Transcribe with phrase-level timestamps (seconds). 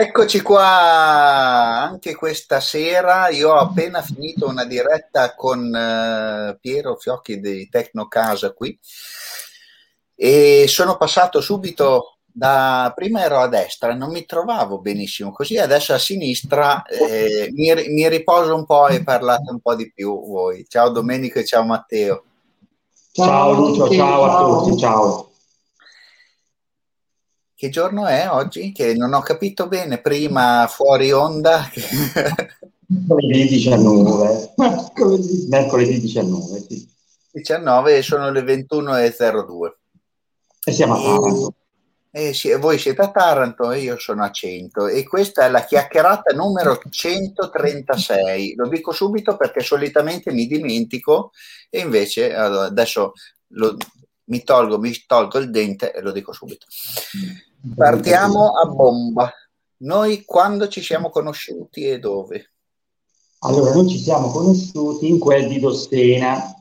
[0.00, 3.28] Eccoci qua anche questa sera.
[3.28, 8.78] Io ho appena finito una diretta con eh, Piero Fiocchi di Tecnocasa qui
[10.14, 15.92] e sono passato subito da prima ero a destra, non mi trovavo benissimo, così adesso
[15.92, 20.64] a sinistra eh, mi, mi, riposo un po' e parlate un po' di più voi.
[20.66, 22.24] Ciao Domenico e ciao Matteo.
[23.12, 25.29] Ciao Lucio, ciao a tutti, ciao.
[27.60, 28.72] Che giorno è oggi?
[28.72, 31.68] Che non ho capito bene prima fuori onda.
[32.88, 34.54] Mercoledì 19.
[34.56, 36.88] Mercoledì, Mercoledì 19, sì.
[37.32, 39.72] 19 e sono le 21.02.
[40.64, 41.54] E siamo a Taranto.
[42.10, 45.62] Eh, sì, voi siete a Taranto e io sono a 100 e questa è la
[45.62, 48.54] chiacchierata numero 136.
[48.54, 51.32] Lo dico subito perché solitamente mi dimentico
[51.68, 53.12] e invece adesso
[53.48, 53.76] lo,
[54.30, 56.64] mi tolgo, mi tolgo il dente e lo dico subito.
[57.74, 59.30] Partiamo a bomba.
[59.78, 62.52] Noi quando ci siamo conosciuti e dove?
[63.40, 66.54] Allora, noi ci siamo conosciuti in quel di Dossena,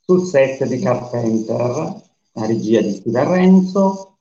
[0.00, 2.02] sul set di Carpenter,
[2.32, 4.18] la regia di Steve Renzo.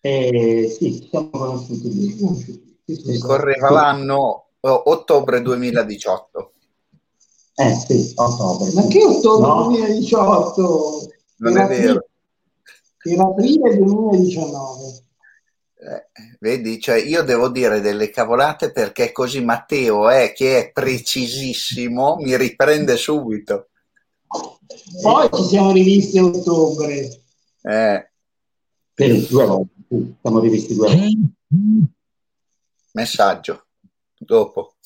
[0.00, 3.18] E sì, ci siamo conosciuti lì.
[3.18, 6.52] Correva l'anno ottobre 2018.
[7.54, 8.72] Eh sì, ottobre.
[8.72, 9.66] Ma che ottobre no?
[9.68, 11.12] 2018?
[11.36, 12.01] Non è vero
[13.02, 15.02] per aprile 2019.
[15.82, 22.16] Eh, vedi, cioè io devo dire delle cavolate perché così Matteo è che è precisissimo,
[22.20, 23.70] mi riprende subito.
[25.02, 27.22] Poi ci siamo rivisti a ottobre.
[27.62, 28.10] Eh.
[28.94, 29.72] Per due volte,
[30.20, 31.88] siamo rivisti due volte.
[32.92, 33.66] Messaggio,
[34.16, 34.76] dopo.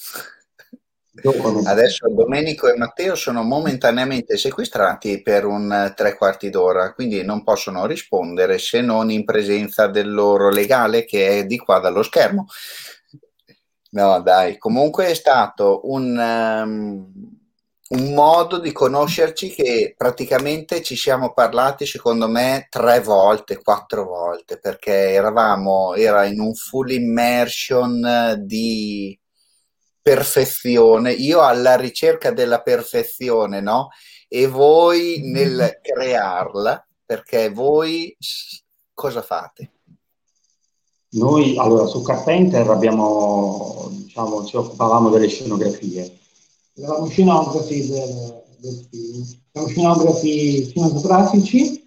[1.65, 7.87] Adesso Domenico e Matteo sono momentaneamente sequestrati per un tre quarti d'ora, quindi non possono
[7.87, 12.47] rispondere se non in presenza del loro legale che è di qua dallo schermo.
[13.91, 17.11] No, dai, comunque è stato un, um,
[17.89, 24.59] un modo di conoscerci che praticamente ci siamo parlati, secondo me, tre volte, quattro volte,
[24.59, 29.19] perché eravamo, era in un full immersion di
[30.07, 33.89] perfezione, io alla ricerca della perfezione, no?
[34.29, 38.17] E voi nel crearla, perché voi
[38.95, 39.73] cosa fate?
[41.15, 46.19] Noi allora su Carpenter abbiamo, diciamo, ci occupavamo delle scenografie.
[46.75, 51.85] Eravamo scenografi del, del film, siamo scenografi cinematografici,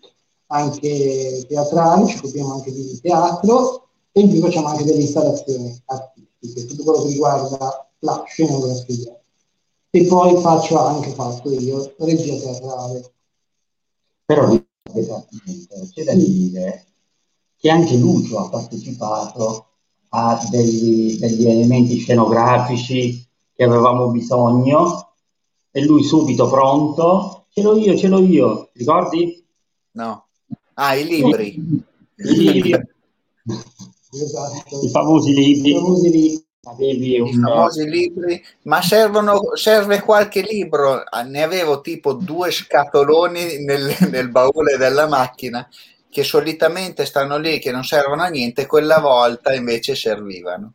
[0.48, 6.66] anche teatrali, ci occupiamo anche di teatro e in più facciamo anche delle installazioni artistiche,
[6.66, 9.20] tutto quello che riguarda la scenografia.
[9.92, 13.14] E poi faccio anche fatto io regia teatrale.
[14.26, 16.86] Però c'è da dire
[17.58, 19.66] che anche Lucio ha partecipato
[20.10, 25.14] a degli, degli elementi scenografici che avevamo bisogno
[25.72, 29.44] e lui subito pronto, ce l'ho io, ce l'ho io, ricordi?
[29.92, 30.28] No.
[30.76, 31.84] Ah, i libri.
[32.16, 32.74] I libri.
[34.12, 34.82] esatto.
[34.82, 35.72] I famosi libri.
[35.72, 37.28] I famosi libri avevi un...
[37.28, 41.04] I famosi libri, ma servono, serve qualche libro.
[41.04, 45.68] Ah, ne avevo tipo due scatoloni nel, nel baule della macchina
[46.10, 50.74] che solitamente stanno lì, che non servono a niente, quella volta invece servivano.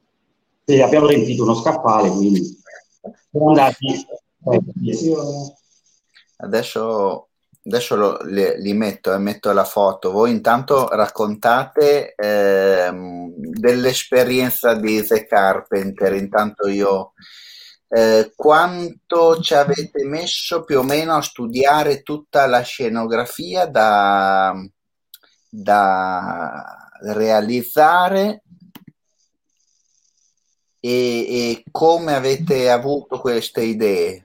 [0.64, 2.62] Sì, abbiamo riempito uno scaffale, quindi
[6.36, 7.28] Adesso
[7.66, 10.10] adesso lo, le, li metto e eh, metto la foto.
[10.10, 12.92] Voi intanto raccontate eh,
[13.36, 16.12] dell'esperienza di The Carpenter.
[16.14, 17.12] Intanto io
[17.88, 24.54] eh, quanto ci avete messo più o meno a studiare tutta la scenografia da,
[25.48, 28.42] da realizzare
[30.80, 34.23] e, e come avete avuto queste idee?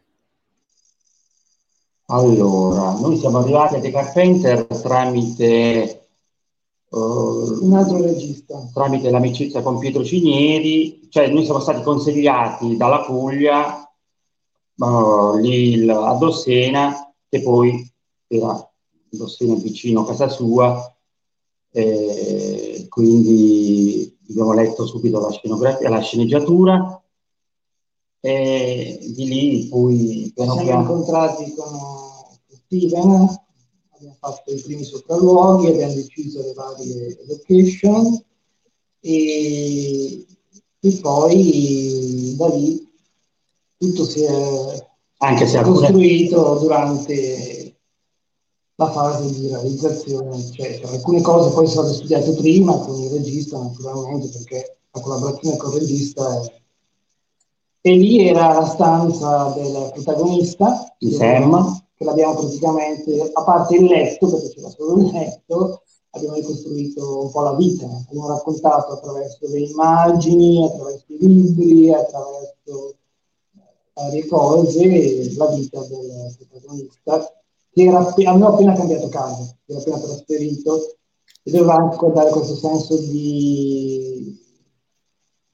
[2.12, 6.08] Allora, noi siamo arrivati a The Carpenter tramite
[6.90, 13.88] un altro regista, tramite l'amicizia con Pietro Cinieri, cioè noi siamo stati consigliati dalla Puglia
[14.78, 17.88] uh, lì a Dossena, che poi
[18.26, 18.68] era
[19.08, 20.92] Dossena vicino a casa sua,
[21.72, 27.04] eh, quindi abbiamo letto subito la scenografia, la sceneggiatura
[28.22, 30.82] e di lì poi piano siamo piano...
[30.82, 31.80] incontrati con
[32.66, 33.40] Steven,
[33.96, 38.24] abbiamo fatto i primi sopralluoghi, abbiamo deciso le varie location
[39.00, 40.26] e,
[40.80, 42.88] e poi da lì
[43.78, 44.88] tutto si è,
[45.20, 46.60] Anche se costruito alcune...
[46.60, 47.78] durante
[48.76, 50.94] la fase di realizzazione, eccetera.
[50.94, 55.74] Alcune cose poi sono state studiate prima con il regista, naturalmente, perché la collaborazione con
[55.74, 56.58] il regista è...
[57.82, 63.86] E lì era la stanza del protagonista, di Sam, che l'abbiamo praticamente, a parte il
[63.86, 69.48] letto, perché c'era solo il letto, abbiamo ricostruito un po' la vita, abbiamo raccontato attraverso
[69.48, 72.96] le immagini, attraverso i libri, attraverso
[73.94, 77.34] varie cose la vita del protagonista
[77.72, 80.96] che era, aveva appena cambiato casa, era appena trasferito.
[81.42, 84.38] E doveva anche dare questo senso di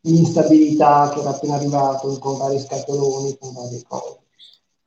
[0.06, 4.20] instabilità che era appena arrivato con vari scatoloni, con varie cose.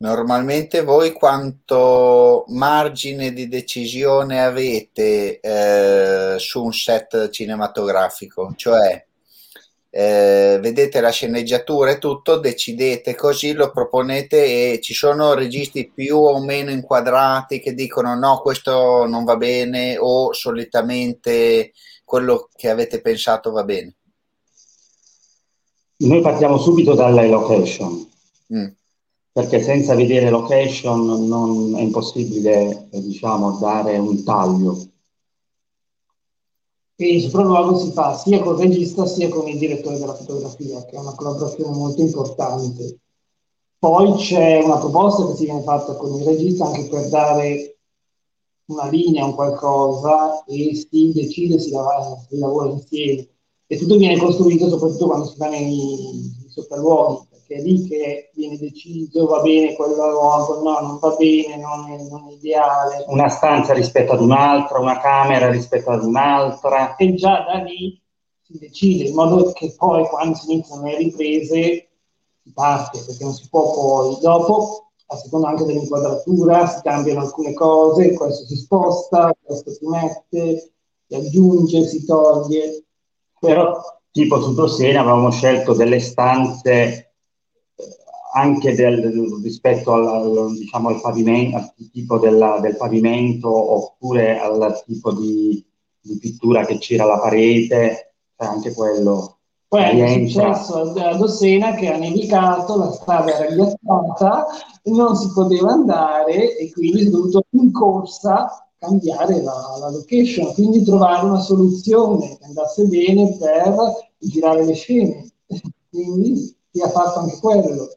[0.00, 8.52] Normalmente voi quanto margine di decisione avete eh, su un set cinematografico?
[8.56, 9.04] Cioè,
[9.90, 16.18] eh, vedete la sceneggiatura e tutto, decidete così, lo proponete e ci sono registi più
[16.18, 21.72] o meno inquadrati che dicono no, questo non va bene o solitamente
[22.04, 23.97] quello che avete pensato va bene?
[26.00, 28.08] Noi partiamo subito dalle location,
[28.54, 28.66] mm.
[29.32, 34.88] perché senza vedere location non è impossibile diciamo, dare un taglio
[37.00, 40.96] e il sopralluogo si fa sia col regista sia con il direttore della fotografia, che
[40.96, 42.98] è una collaborazione molto importante.
[43.78, 47.78] Poi c'è una proposta che si viene fatta con il regista anche per dare
[48.64, 53.28] una linea, un qualcosa, e si decide, si lavora, si lavora insieme.
[53.70, 58.30] E tutto viene costruito soprattutto quando si fa nei, nei sopralluoghi, che è lì che
[58.34, 63.04] viene deciso, va bene quello luogo, no, non va bene, non è, non è, ideale.
[63.08, 66.96] Una stanza rispetto ad un'altra, una camera rispetto ad un'altra.
[66.96, 68.00] E già da lì
[68.42, 71.88] si decide, in modo che poi quando si iniziano le riprese
[72.42, 74.18] si parte, perché non si può poi.
[74.20, 80.72] Dopo, a seconda anche dell'inquadratura, si cambiano alcune cose, questo si sposta, questo si mette,
[81.06, 82.84] si aggiunge, si toglie.
[83.40, 83.80] Però
[84.10, 87.08] tipo su Tosena avevamo scelto delle stanze
[88.34, 94.82] anche del, rispetto al, al, diciamo, al, pavimento, al tipo della, del pavimento oppure al
[94.86, 95.64] tipo di,
[96.00, 99.38] di pittura che c'era alla parete, cioè anche quello.
[99.68, 104.46] Poi è successo a Dossena che ha nevicato, la strada era ghiacciata,
[104.84, 110.84] non si poteva andare e quindi è dovuto in corsa cambiare la, la, location, quindi
[110.84, 113.74] trovare una soluzione che andasse bene per
[114.18, 115.30] girare le scene.
[115.90, 117.90] quindi si è fatto anche quello.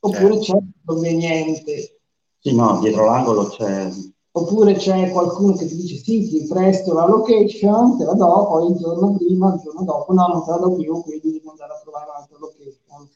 [0.00, 0.52] Oppure certo.
[0.52, 2.00] c'è conveniente.
[2.38, 3.90] Sì, no, dietro l'angolo c'è.
[4.30, 8.70] Oppure c'è qualcuno che ti dice sì, ti presto la location, te la do, poi
[8.70, 11.72] il giorno prima, il giorno dopo, no, non te la do più, quindi devi andare
[11.72, 13.08] a trovare un'altra location.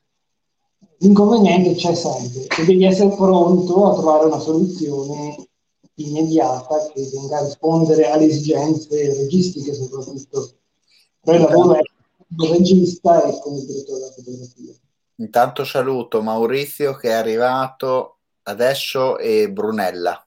[0.99, 5.37] L'inconveniente c'è sempre e devi essere pronto a trovare una soluzione
[6.07, 10.51] immediata che venga a rispondere alle esigenze registiche soprattutto.
[11.21, 14.73] Poi il lavoro è il regista e come direttore della fotografia.
[15.17, 20.27] Intanto saluto Maurizio che è arrivato adesso e Brunella.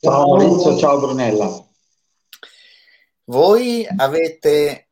[0.00, 1.66] Ciao Maurizio, ciao Brunella.
[3.24, 4.88] Voi avete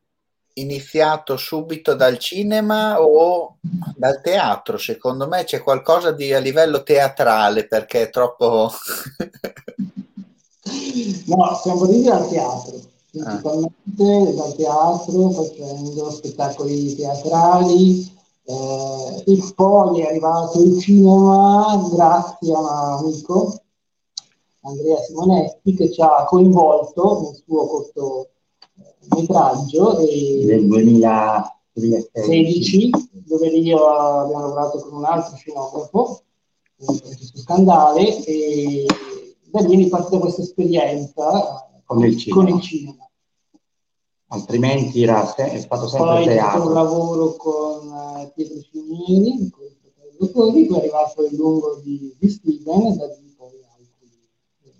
[0.53, 3.57] iniziato subito dal cinema o
[3.95, 4.77] dal teatro?
[4.77, 8.71] Secondo me c'è qualcosa di a livello teatrale perché è troppo...
[11.25, 12.79] no, siamo venuti dal teatro,
[13.11, 14.31] principalmente ah.
[14.33, 18.15] dal teatro facendo spettacoli teatrali
[18.49, 23.61] eh, e poi è arrivato il cinema grazie a un amico,
[24.61, 27.67] Andrea Simonetti, che ci ha coinvolto nel suo
[29.09, 32.89] cortometraggio del 2016,
[33.25, 36.21] dove io abbiamo lavorato con un altro scenografo,
[36.77, 38.85] Francesco Scandale, e
[39.49, 42.43] da lì è partita questa esperienza con il cinema.
[42.43, 43.07] Con il cinema
[44.27, 46.59] altrimenti era, è stato sempre poi teatro.
[46.59, 49.51] Poi un lavoro con uh, Pietro Cinieri,
[50.33, 53.07] poi è arrivato il lungo di, di Steven da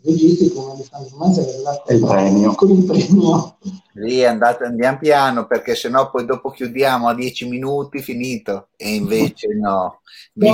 [0.07, 2.55] registi come Alessandro Masella con, il premio.
[2.55, 3.57] con il premio.
[3.93, 9.47] Lì andate, andiamo piano perché sennò poi dopo chiudiamo a dieci minuti finito e invece
[9.55, 10.01] no.
[10.33, 10.51] Mi,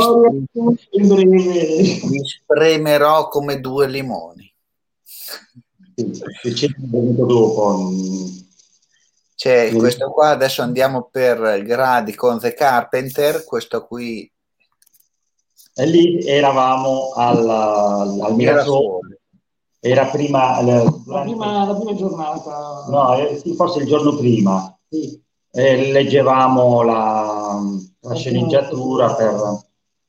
[0.52, 4.52] mi spremerò come due limoni.
[5.96, 7.92] Sì, c'è venuto dopo
[9.44, 9.78] c'è mm.
[9.78, 14.32] questo qua, adesso andiamo per gradi con The Carpenter, questo qui.
[15.76, 19.23] E lì eravamo al, al Mirasole.
[19.86, 20.82] Era prima la,
[21.24, 22.86] prima, la prima giornata.
[22.88, 24.74] No, eh, forse il giorno prima.
[24.88, 25.22] Sì.
[25.52, 27.62] E leggevamo la,
[28.00, 29.60] la sceneggiatura per,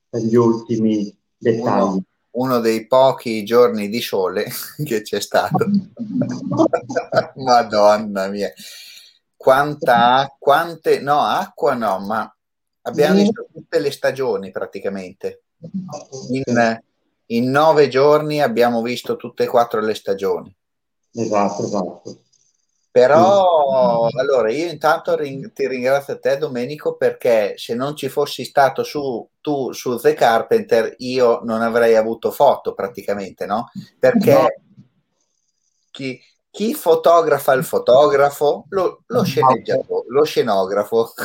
[0.09, 2.00] per, gli ultimi dettagli.
[2.31, 4.47] uno dei pochi giorni di sole
[4.85, 5.66] che c'è stato.
[7.35, 8.52] Madonna mia.
[9.35, 12.33] Quanta, quante, no, acqua no, ma
[12.83, 15.43] abbiamo visto tutte le stagioni praticamente.
[16.31, 16.81] In,
[17.36, 20.54] in nove giorni abbiamo visto tutte e quattro le stagioni.
[21.12, 22.18] Esatto, esatto.
[22.94, 28.44] Però allora io intanto ring- ti ringrazio a te Domenico perché se non ci fossi
[28.44, 33.68] stato su, tu su The Carpenter io non avrei avuto foto praticamente, no?
[33.98, 34.46] Perché no.
[35.90, 38.66] Chi, chi, fotografa il fotografo?
[38.68, 39.24] Lo, lo
[40.06, 41.12] lo scenografo.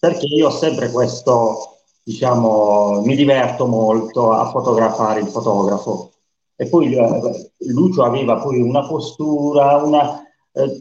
[0.00, 1.77] perché io ho sempre questo,
[2.08, 6.12] diciamo, mi diverto molto a fotografare il fotografo
[6.56, 10.22] e poi eh, Lucio aveva poi una postura, una,
[10.52, 10.80] eh,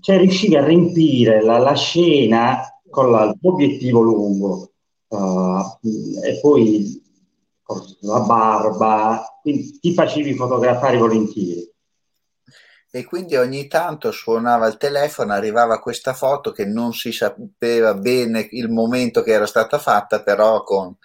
[0.00, 4.72] cioè riusciva a riempire la, la scena con l'obiettivo lungo
[5.08, 5.60] uh,
[6.24, 7.00] e poi
[8.00, 11.74] la barba, quindi ti facevi fotografare volentieri.
[12.96, 18.48] E quindi ogni tanto suonava il telefono, arrivava questa foto che non si sapeva bene
[18.52, 20.96] il momento che era stata fatta, però con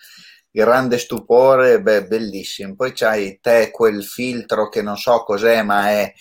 [0.49, 2.75] grande stupore, beh, bellissimo.
[2.75, 6.13] Poi c'hai te quel filtro che non so cos'è, ma è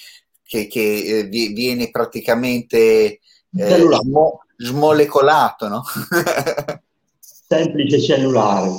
[0.43, 3.21] che, che eh, viene praticamente
[3.57, 5.85] eh, smo, smolecolato, no?
[7.47, 8.71] Semplice cellulare.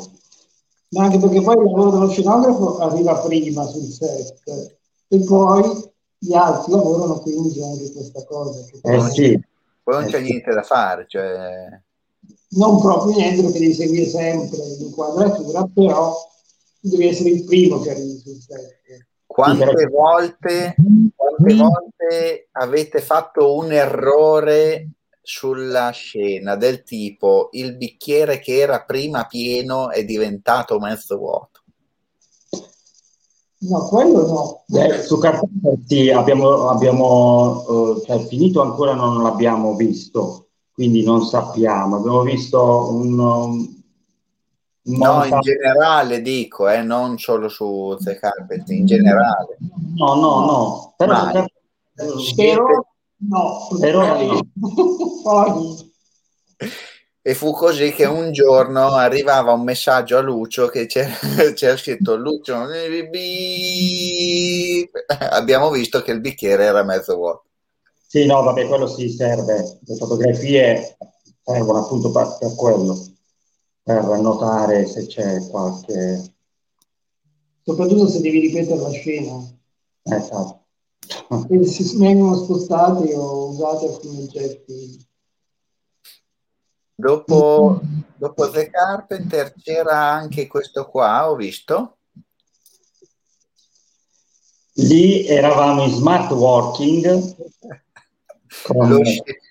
[0.90, 4.42] Ma anche perché poi il lavoro dello scenografo arriva prima sul set
[5.08, 5.90] e poi
[6.24, 8.60] gli altri lavorano quindi anche questa cosa.
[8.84, 9.40] Eh sì.
[9.84, 11.82] Poi non c'è eh niente da fare, cioè
[12.50, 16.16] non proprio niente perché devi seguire sempre l'inquadratura, però
[16.80, 18.80] devi essere il primo che arrivi sul set.
[19.26, 20.76] Quante volte,
[21.16, 24.90] quante volte avete fatto un errore
[25.22, 31.51] sulla scena del tipo il bicchiere che era prima pieno è diventato mezzo vuoto?
[33.62, 34.64] No, quello no.
[34.68, 35.20] Beh, su
[35.86, 41.98] sì, abbiamo, abbiamo uh, cioè, finito ancora non l'abbiamo visto, quindi non sappiamo.
[41.98, 43.20] Abbiamo visto un...
[43.20, 43.80] un
[44.84, 49.58] no, in generale dico, eh, non solo su The Carpet, in generale.
[49.96, 50.94] No, no, no.
[50.98, 51.46] Però, per...
[52.18, 52.88] Spero
[53.18, 53.68] no.
[53.80, 55.78] Però no.
[57.24, 61.14] E fu così che un giorno arrivava un messaggio a Lucio che c'era,
[61.54, 62.56] c'era scritto Lucio,
[65.30, 67.44] abbiamo visto che il bicchiere era mezzo vuoto.
[68.08, 69.80] Sì, no, vabbè, quello si serve.
[69.86, 70.98] Le fotografie
[71.44, 72.98] servono appunto per, per quello,
[73.84, 76.34] per notare se c'è qualche...
[77.64, 79.40] Soprattutto se devi ripetere la scena.
[80.04, 80.66] Esatto.
[81.50, 85.10] E si vengono spostati o usati alcuni oggetti.
[87.02, 87.82] Dopo,
[88.16, 91.98] dopo The Carpenter c'era anche questo qua, ho visto.
[94.76, 97.36] Lì eravamo in smart working
[98.74, 99.02] lo,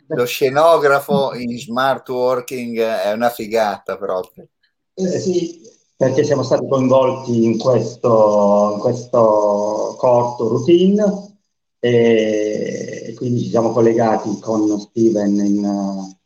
[0.07, 4.47] lo, scenografo in smart working è una figata proprio.
[4.95, 5.61] Eh, sì,
[5.97, 11.39] perché siamo stati coinvolti in questo, in questo corto routine
[11.81, 16.19] e quindi ci siamo collegati con Steven in,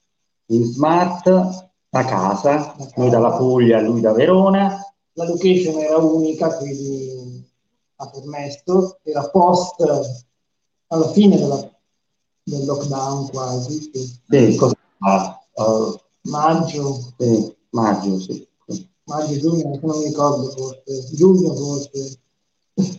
[0.54, 1.26] in smart
[1.90, 4.78] a casa, noi dalla Puglia, lui da Verona.
[5.12, 7.48] La location era unica, quindi
[7.96, 9.80] ha permesso, era post
[10.88, 11.74] alla fine della
[12.44, 13.90] del lockdown quasi.
[13.90, 17.12] Sì, sì uh, maggio.
[17.18, 18.46] Sì, maggio, sì.
[19.04, 22.18] Maggio, giugno, non mi ricordo forse, giugno forse.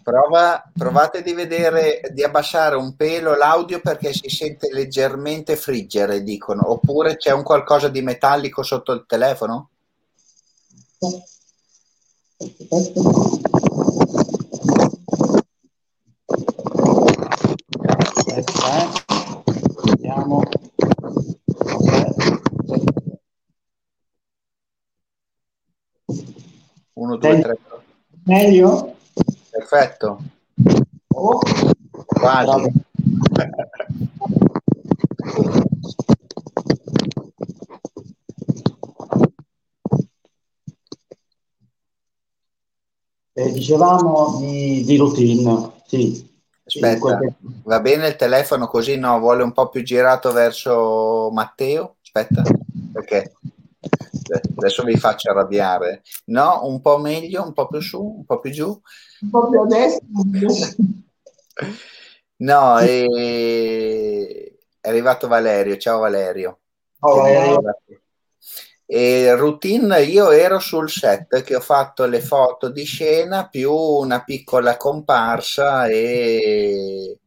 [0.02, 6.72] Prova, provate di vedere, di abbassare un pelo l'audio perché si sente leggermente friggere, dicono.
[6.72, 9.72] Oppure c'è un qualcosa di metallico sotto il telefono?
[18.16, 19.04] Aspetta, eh.
[19.84, 20.42] Vediamo.
[26.94, 27.58] Uno, due, tre.
[28.24, 28.95] Meglio?
[29.68, 30.20] Perfetto.
[31.16, 31.40] Oh.
[32.06, 32.72] Quasi.
[43.38, 46.34] Eh, dicevamo di, di routine, sì.
[46.64, 47.20] Aspetta,
[47.64, 48.98] va bene il telefono così?
[48.98, 51.98] No, vuole un po' più girato verso Matteo?
[52.02, 52.44] Aspetta,
[52.94, 53.34] perché
[54.58, 56.02] adesso vi faccio arrabbiare.
[56.26, 58.82] No, un po' meglio, un po' più su, un po' più giù.
[59.22, 60.06] Un po' più a destra.
[62.38, 63.06] No, è...
[64.82, 65.78] è arrivato Valerio.
[65.78, 66.60] Ciao Valerio.
[67.00, 67.62] Valerio.
[68.88, 74.24] E routine, io ero sul set che ho fatto le foto di scena più una
[74.24, 77.18] piccola comparsa e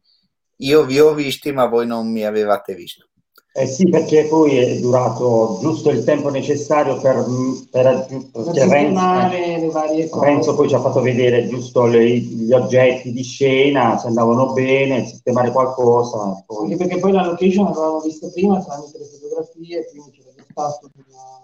[0.55, 3.08] io vi ho visti ma voi non mi avevate visto.
[3.51, 7.25] Eh sì, perché poi è durato giusto il tempo necessario per,
[7.71, 10.25] per, per Renzo, le varie cose.
[10.25, 15.07] Renzo poi ci ha fatto vedere giusto le, gli oggetti di scena, se andavano bene,
[15.07, 16.43] sistemare qualcosa.
[16.45, 16.65] Poi...
[16.65, 21.43] Anche perché poi la location l'avevamo vista prima tramite le fotografie, quindi c'era stato una,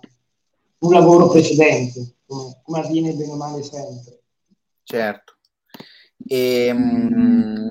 [0.77, 4.21] un lavoro precedente, come, come, avviene bene o male sempre.
[4.83, 5.33] Certo.
[6.27, 7.67] E, mm,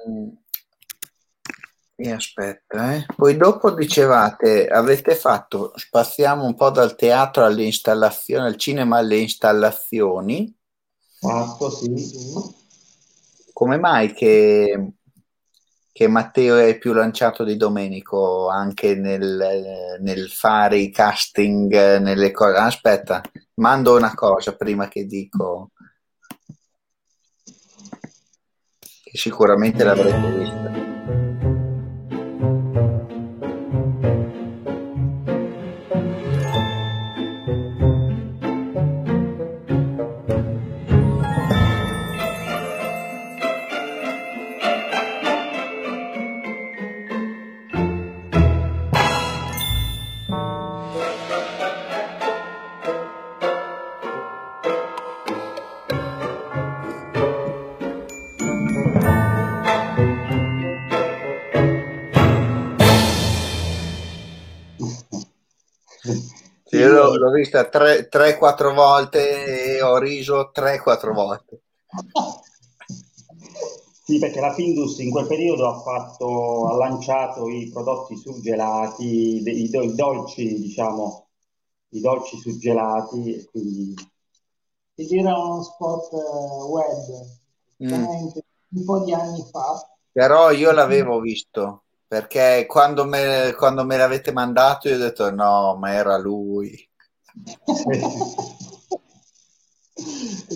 [1.97, 3.07] e aspetta, eh.
[3.15, 9.19] Poi dopo dicevate, avete fatto, spaziamo un po' dal teatro alle installazioni, al cinema alle
[9.19, 10.53] installazioni.
[11.21, 12.63] Fatto, sì, sì.
[13.53, 14.95] Come mai che,
[15.93, 22.57] che, Matteo è più lanciato di Domenico anche nel, nel fare i casting, nelle cose?
[22.57, 23.23] Aspetta,
[23.55, 25.71] mando una cosa prima che dico.
[29.05, 31.24] Che sicuramente l'avrete vista.
[67.17, 71.61] L'ho vista 3-4 volte e ho riso 3-4 volte.
[74.07, 79.71] Sì, perché la Findus in quel periodo ha, fatto, ha lanciato i prodotti surgelati, i,
[79.71, 81.29] do, i dolci, diciamo,
[81.91, 83.95] i dolci surgelati, quindi...
[84.97, 87.27] Ed era uno spot uh, web,
[87.83, 88.29] mm.
[88.69, 89.89] un po' di anni fa.
[90.13, 95.77] Però io l'avevo visto, perché quando me, quando me l'avete mandato io ho detto no,
[95.77, 96.89] ma era lui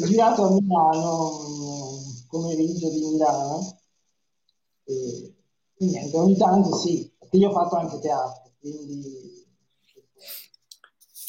[0.07, 1.31] girato a Milano,
[2.29, 3.79] pomeriggio di Milano,
[4.85, 5.35] e,
[5.79, 9.47] niente, ogni tanto sì, perché io ho fatto anche teatro, quindi...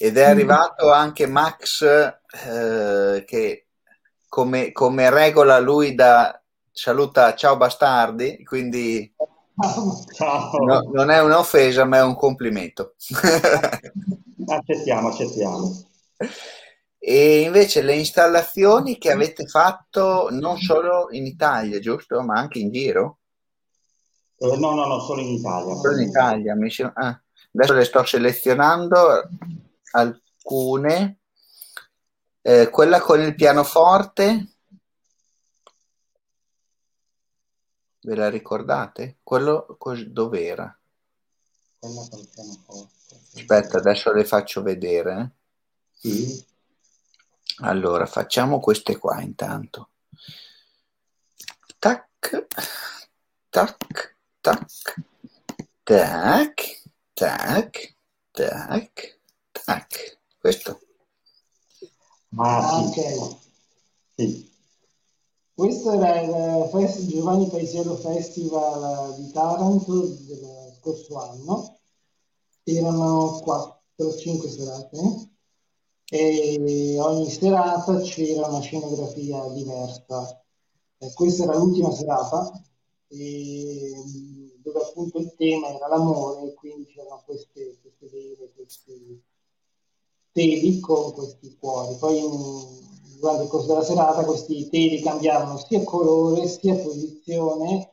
[0.01, 3.67] Ed è arrivato anche Max eh, che
[4.29, 9.13] come, come regola lui da saluta ciao bastardi, quindi
[10.13, 10.65] ciao.
[10.65, 12.95] No, non è un'offesa ma è un complimento.
[14.47, 15.85] accettiamo, accettiamo.
[16.97, 22.21] E invece le installazioni che avete fatto non solo in Italia, giusto?
[22.21, 23.19] Ma anche in giro?
[24.37, 25.75] Eh, no, no, no, solo in Italia.
[25.75, 26.57] Solo in Italia.
[26.93, 27.21] Ah,
[27.53, 29.29] adesso le sto selezionando
[29.91, 31.19] alcune.
[32.41, 34.58] Eh, quella con il pianoforte.
[38.01, 39.17] Ve la ricordate?
[39.23, 40.77] Quello dov'era?
[41.79, 43.19] Quella con il pianoforte.
[43.35, 45.31] Aspetta, adesso le faccio vedere.
[45.91, 46.45] Sì.
[47.61, 49.89] Allora, facciamo queste qua intanto.
[51.77, 52.47] Tac,
[53.49, 54.75] tac, tac,
[55.83, 56.81] tac,
[57.13, 57.95] tac,
[58.31, 59.19] tac,
[59.51, 60.19] tac.
[60.39, 60.79] Questo.
[62.37, 63.37] Ah, ok.
[64.15, 64.57] Sì.
[65.59, 71.79] Questo era il Fest- Giovanni Paisiello Festival di Taranto dello scorso anno
[72.63, 75.31] erano 4-5 serate
[76.11, 80.41] e ogni serata c'era una scenografia diversa.
[80.99, 82.49] Eh, questa era l'ultima serata
[83.09, 83.91] e,
[84.63, 89.21] dove appunto il tema era l'amore, quindi c'erano queste, queste vele, questi
[90.31, 91.97] teli con questi cuori.
[91.97, 92.89] Poi in,
[93.19, 97.91] durante il corso della serata questi teli cambiavano sia colore sia posizione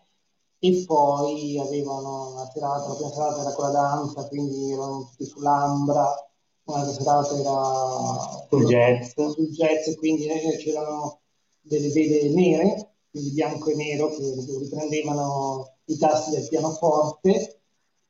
[0.59, 6.31] e poi avevano una serata, la prima serata era quella danza, quindi erano tutti sull'ambra,
[6.65, 10.27] un'altra serata era sul jazz, sul jazz quindi
[10.59, 11.21] c'erano
[11.61, 17.61] delle vele nere, quindi bianco e nero, che riprendevano i tasti del pianoforte.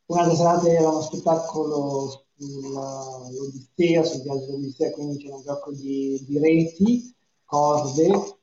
[0.06, 6.38] Un'altra serata era uno spettacolo sull'Odissea, sul viaggio dell'Odissea, quindi c'era un gioco di, di
[6.38, 8.36] reti, corde,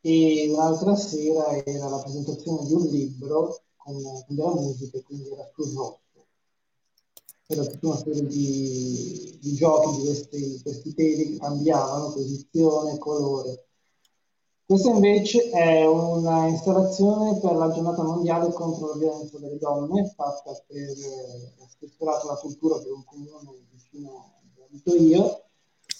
[0.00, 5.50] e un'altra sera era la presentazione di un libro con, con della musica quindi era
[5.54, 6.00] sul rosso.
[7.46, 13.68] Era tutta una serie di, di giochi di questi, questi teli che cambiavano posizione, colore.
[14.74, 20.50] Questa invece è una installazione per la giornata mondiale contro la violenza delle donne, fatta
[20.66, 20.88] per
[21.58, 25.44] l'assessorato alla cultura per un comune vicino a scritto io,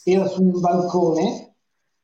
[0.03, 1.55] era su un balcone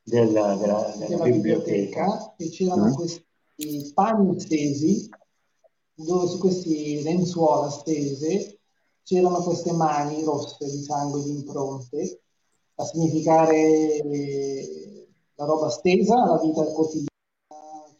[0.01, 2.05] della, della, della, della biblioteca.
[2.05, 2.93] biblioteca e c'erano mm.
[2.93, 5.09] questi panni stesi
[5.93, 8.59] dove su queste lenzuola stese
[9.03, 12.21] c'erano queste mani rosse di sangue di impronte
[12.75, 14.01] a significare
[15.41, 17.09] la roba stesa, la vita quotidiana,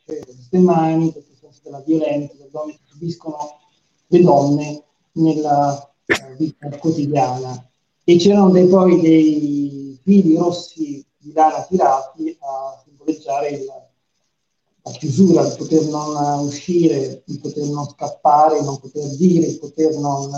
[0.06, 3.38] cioè queste mani, questo senso della violenza, le donne che subiscono
[4.08, 7.68] le donne nella uh, vita quotidiana.
[8.04, 13.66] E c'erano dei, poi dei fili rossi di lana tirati a simboleggiare il,
[14.84, 19.58] la chiusura, il poter non uscire, il poter non scappare, il non poter dire, il
[19.58, 20.30] poter non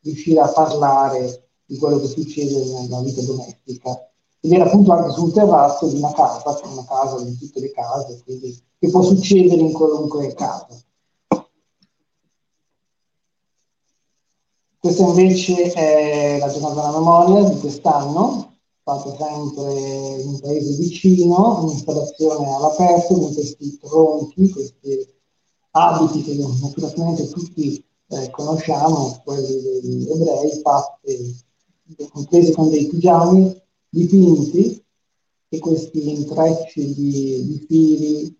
[0.00, 4.08] riuscire a parlare di quello che succede nella vita domestica.
[4.44, 7.60] Ed era appunto anche sul terrazzo di una casa, che è una casa di tutte
[7.60, 10.78] le case, quindi che può succedere in qualunque casa.
[14.78, 19.72] Questa invece è la giornata della memoria di quest'anno, fatta sempre
[20.20, 25.08] in un paese vicino, un'installazione all'aperto con questi tronchi, questi
[25.70, 31.34] abiti che naturalmente tutti eh, conosciamo, quelli degli ebrei, fatti,
[32.12, 33.62] compresi con dei pigiami
[33.94, 34.84] dipinti
[35.48, 38.38] e questi intrecci di, di fili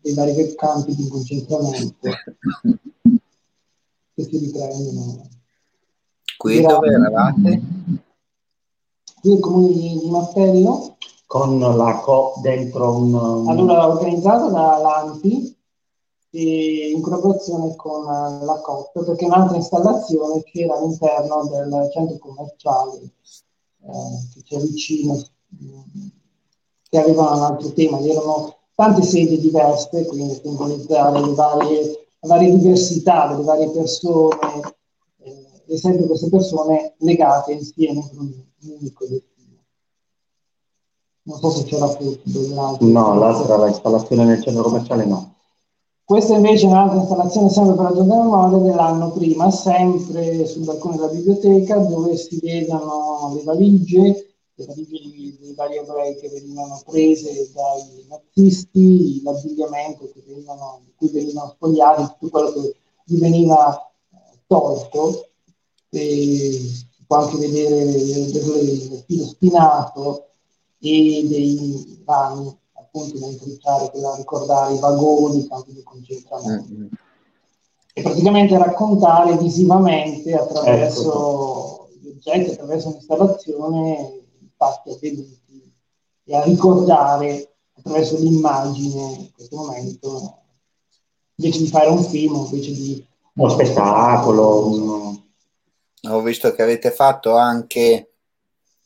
[0.00, 2.08] dei vari campi di concentramento
[4.14, 5.28] che si riprendono.
[6.38, 7.62] Qui dove eravate?
[9.20, 10.96] Qui il comune di, di Mastello.
[11.26, 13.48] Con la COP dentro un...
[13.48, 15.56] Allora, organizzata da Lanti
[16.32, 23.12] in collaborazione con la COP, perché un'altra installazione c'era all'interno del centro commerciale
[23.82, 25.20] eh, che c'è vicino,
[26.88, 33.28] che un altro tema, erano tante sedi diverse, quindi simbolizzare le varie, le varie diversità
[33.28, 34.38] delle varie persone
[35.18, 38.32] eh, e sempre queste persone legate insieme con un
[38.78, 39.28] unico destino.
[41.22, 42.86] Non so se c'era più dell'altro.
[42.86, 45.34] No, l'altra, la installazione nel centro commerciale no.
[46.10, 50.96] Questa invece è un'altra installazione sempre per la giornata memoria dell'anno prima, sempre sul balcone
[50.96, 57.52] della biblioteca, dove si vedono le valigie le famiglie dei vari ebrei che venivano prese
[57.54, 65.28] dai nazisti, l'abbigliamento venivano, di cui venivano spogliati, tutto quello che gli veniva eh, tolto.
[65.90, 70.30] E si può anche vedere il filo spinato
[70.80, 72.58] e dei rami
[72.90, 76.72] appunto da intrecciare per ricordare i vagoni, i campi di concentramento.
[76.72, 76.86] Mm-hmm.
[77.92, 81.88] E praticamente raccontare visivamente attraverso ecco.
[82.00, 84.24] gli oggetti, attraverso un'installazione
[84.56, 85.72] fatti avvenuti
[86.24, 90.38] e a ricordare attraverso l'immagine in questo momento,
[91.36, 93.08] invece di fare un film, invece di...
[93.34, 94.66] Uno spettacolo.
[94.66, 95.24] Uno...
[96.08, 98.12] Ho visto che avete fatto anche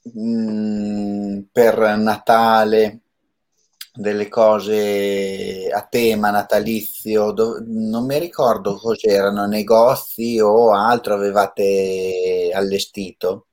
[0.02, 3.03] mh, mm, per Natale
[3.96, 13.46] delle cose a tema natalizio, do, non mi ricordo cos'erano, negozi o altro avevate allestito.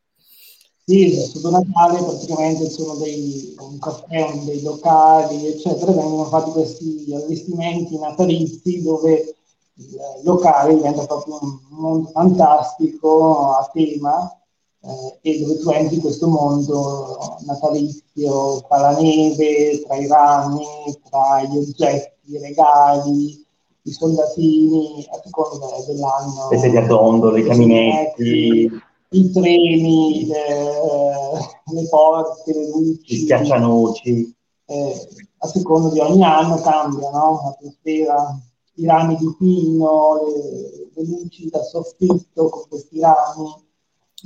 [0.84, 7.98] Sì, sotto Natale praticamente sono dei un caffè, dei locali, eccetera, vengono fatti questi allestimenti
[8.00, 9.36] natalizi dove
[9.76, 14.41] il locale diventa proprio un mondo fantastico a tema
[14.84, 20.66] eh, e dove tu entri in questo mondo natalizio tra la neve, tra i rami,
[21.10, 23.46] tra gli oggetti, i regali,
[23.84, 26.50] i soldatini, a seconda dell'anno.
[26.50, 33.14] Le sedie a dondolo, i caminetti i treni, eh, le porte, le luci.
[33.14, 34.36] I schiaccianoci.
[34.66, 35.08] Eh,
[35.40, 37.42] a seconda di ogni anno cambia, no?
[37.44, 38.40] L'atmosfera,
[38.76, 43.70] i rami di pino, le, le luci da soffitto con questi rami.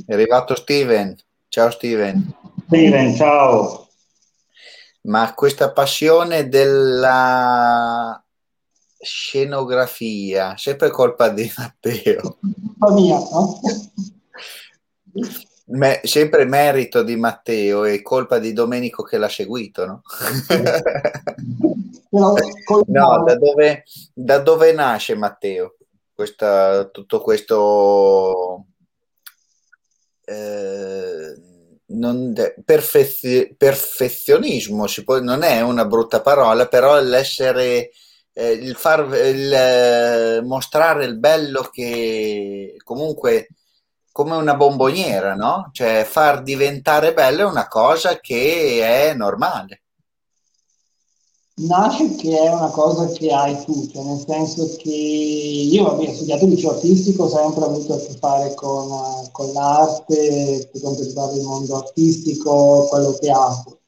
[0.03, 1.15] È arrivato Steven.
[1.47, 2.35] Ciao Steven.
[2.67, 3.87] Steven, ciao.
[5.03, 8.21] Ma questa passione della
[8.99, 12.37] scenografia, sempre colpa di Matteo.
[12.77, 13.59] Colpa mia, no?
[15.67, 20.01] Me, sempre merito di Matteo e colpa di Domenico che l'ha seguito, no?
[22.09, 25.77] no, da dove, da dove, nasce Matteo?
[26.13, 28.65] Questa, tutto questo
[30.25, 31.35] eh,
[31.87, 32.33] non,
[32.63, 37.91] perfezio, perfezionismo può, non è una brutta parola, però l'essere
[38.33, 43.49] eh, il far il, eh, mostrare il bello che comunque
[44.11, 45.69] come una bomboniera, no?
[45.73, 49.81] Cioè far diventare bello è una cosa che è normale.
[51.57, 56.45] Nasce che è una cosa che hai tu, cioè nel senso che io ho studiato
[56.45, 58.87] liceo artistico, ho sempre avuto a che fare con,
[59.31, 63.79] con l'arte, per quanto riguarda il mondo artistico, quello che apro.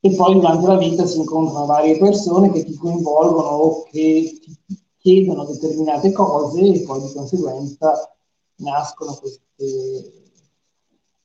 [0.00, 4.56] E poi durante la vita si incontrano varie persone che ti coinvolgono o che ti
[4.98, 8.16] chiedono determinate cose e poi di conseguenza
[8.56, 10.12] nascono queste...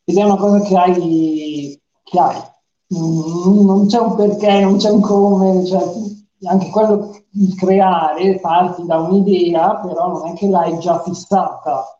[0.03, 2.41] Ed è una cosa che hai, che hai
[2.91, 5.81] non c'è un perché, non c'è un come, cioè,
[6.43, 11.99] anche quello di creare parti da un'idea, però non è che l'hai già fissata,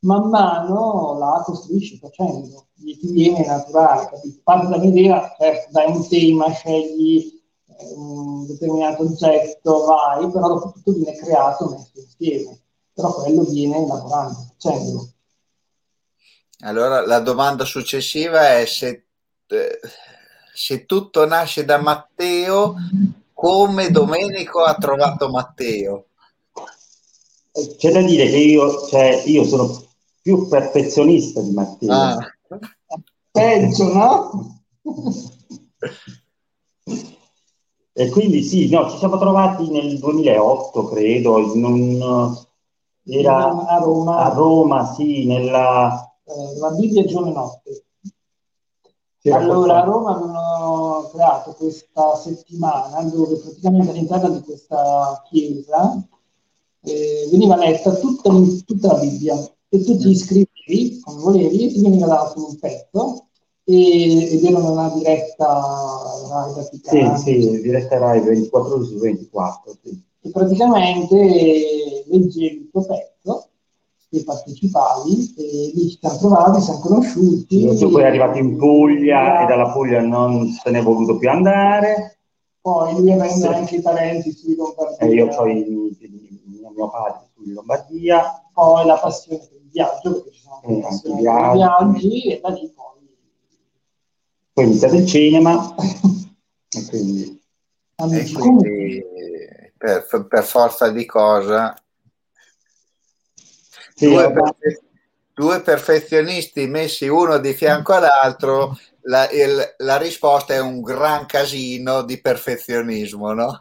[0.00, 4.40] man mano la costruisci facendo, ti viene naturale, capito?
[4.42, 10.72] Parti da un'idea, certo, dai un tema, scegli eh, un determinato oggetto, vai, però dopo
[10.72, 12.58] tutto viene creato, messo insieme,
[12.94, 15.08] però quello viene lavorando, facendolo.
[16.64, 19.06] Allora la domanda successiva è se
[19.48, 19.80] eh,
[20.52, 22.74] se tutto nasce da Matteo,
[23.32, 26.06] come Domenico ha trovato Matteo?
[27.76, 29.82] C'è da dire che io, cioè, io sono
[30.20, 31.92] più perfezionista di Matteo.
[31.92, 32.18] Ah.
[33.30, 34.62] Peggio, no?
[37.94, 42.36] e quindi sì, no, ci siamo trovati nel 2008, credo, in un,
[43.04, 46.06] era a Roma, a Roma sì, nella...
[46.24, 47.81] Eh, la Bibbia giorno e notte.
[49.30, 56.04] Allora, a Roma hanno creato questa settimana dove praticamente all'interno di questa chiesa
[56.80, 58.30] eh, veniva letta tutta,
[58.64, 59.36] tutta, la Bibbia
[59.68, 63.26] e tu ti iscrivevi come volevi e ti veniva dato un pezzo
[63.62, 65.46] e, ed era una diretta
[66.28, 67.16] Rai Vaticana.
[67.16, 69.72] Sì, sì, diretta Rai 24 ore su 24.
[69.84, 70.02] Sì.
[70.22, 73.50] E praticamente leggevi il tuo pezzo
[74.12, 77.64] che partecipavi e lì ci siamo trovati, siamo conosciuti.
[77.64, 81.30] Io poi è arrivato in Puglia e dalla Puglia non se ne è voluto più
[81.30, 82.18] andare.
[82.60, 83.46] Poi lui avendo sì.
[83.46, 85.06] anche i parenti sui Lombardia.
[85.06, 85.96] E io poi
[86.74, 88.44] mio padre sui Lombardia.
[88.52, 92.22] Poi la passione per il viaggio, perché ci sono anche eh, passioni per i viaggi
[92.32, 92.90] e da lì poi...
[94.52, 95.74] Poi iniziato il cinema
[96.68, 97.40] e quindi...
[97.94, 99.04] E quindi
[99.78, 101.74] per, per forza di cosa
[104.02, 104.82] sì, due, perfe-
[105.32, 112.02] due, perfezionisti messi uno di fianco all'altro, la, il, la, risposta è un gran casino
[112.02, 113.60] di perfezionismo, no?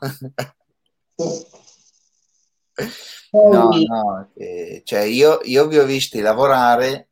[3.32, 7.10] no, no, eh, cioè io, io vi ho visti lavorare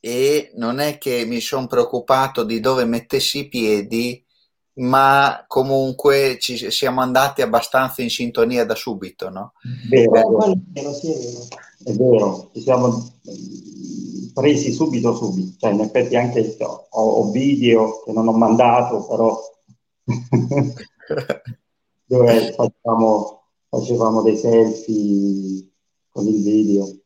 [0.00, 4.25] e non è che mi sono preoccupato di dove mettessi i piedi,
[4.76, 9.52] ma comunque ci siamo andati abbastanza in sintonia da subito, no?
[9.88, 10.52] Vero, vero.
[11.84, 13.12] è vero, ci siamo
[14.34, 19.38] presi subito subito, cioè in effetti anche ho, ho video che non ho mandato, però
[22.04, 25.70] dove facciamo, facevamo dei selfie
[26.10, 26.98] con il video.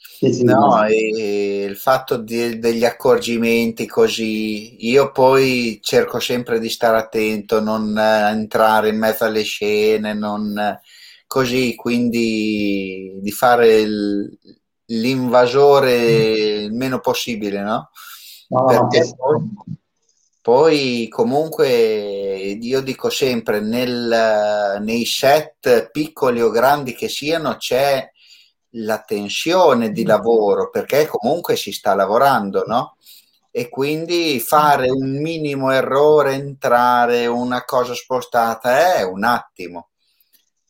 [0.00, 0.88] Sì, sì, no, no.
[0.88, 8.30] il fatto di, degli accorgimenti così, io poi cerco sempre di stare attento, non eh,
[8.30, 10.80] entrare in mezzo alle scene, non eh,
[11.26, 14.38] così, quindi di fare il,
[14.86, 15.94] l'invasore
[16.62, 17.90] il meno possibile, no?
[18.48, 19.50] no Perché poi,
[20.40, 28.08] poi, comunque io dico sempre nel, nei set piccoli o grandi che siano c'è
[28.72, 32.96] la tensione di lavoro, perché comunque si sta lavorando, no?
[33.50, 39.88] E quindi fare un minimo errore, entrare una cosa spostata è un attimo.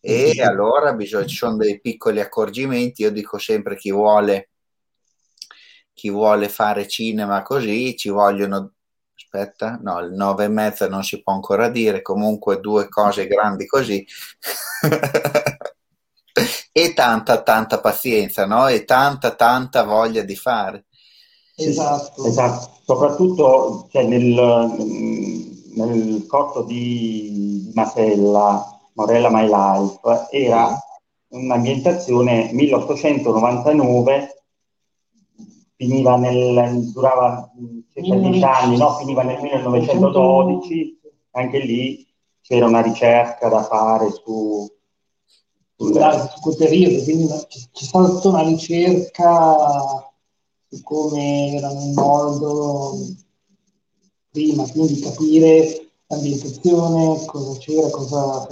[0.01, 0.49] E mm-hmm.
[0.49, 3.03] allora bisogna, ci sono dei piccoli accorgimenti.
[3.03, 4.51] Io dico sempre chi vuole,
[5.93, 8.73] chi vuole fare cinema così, ci vogliono
[9.15, 13.67] aspetta, no, il 9 e mezza non si può ancora dire, comunque due cose grandi
[13.67, 14.07] così.
[16.73, 18.69] e tanta, tanta pazienza, no?
[18.69, 20.87] E tanta, tanta voglia di fare.
[21.57, 22.25] Esatto.
[22.25, 22.77] esatto.
[22.85, 24.33] Soprattutto cioè, nel,
[25.75, 30.79] nel corto di Masella, Morella My Life, era
[31.29, 34.45] un'ambientazione 1899,
[35.77, 37.51] finiva nel, durava
[37.93, 38.97] circa dieci anni, no?
[38.97, 41.01] finiva nel 1912,
[41.33, 42.07] anche lì
[42.41, 44.67] c'era una ricerca da fare su
[45.79, 50.11] su quel periodo, quindi c'è stata tutta una ricerca
[50.69, 52.99] su come era nel mondo
[54.31, 58.47] prima, quindi capire l'ambientazione, cosa c'era, cosa...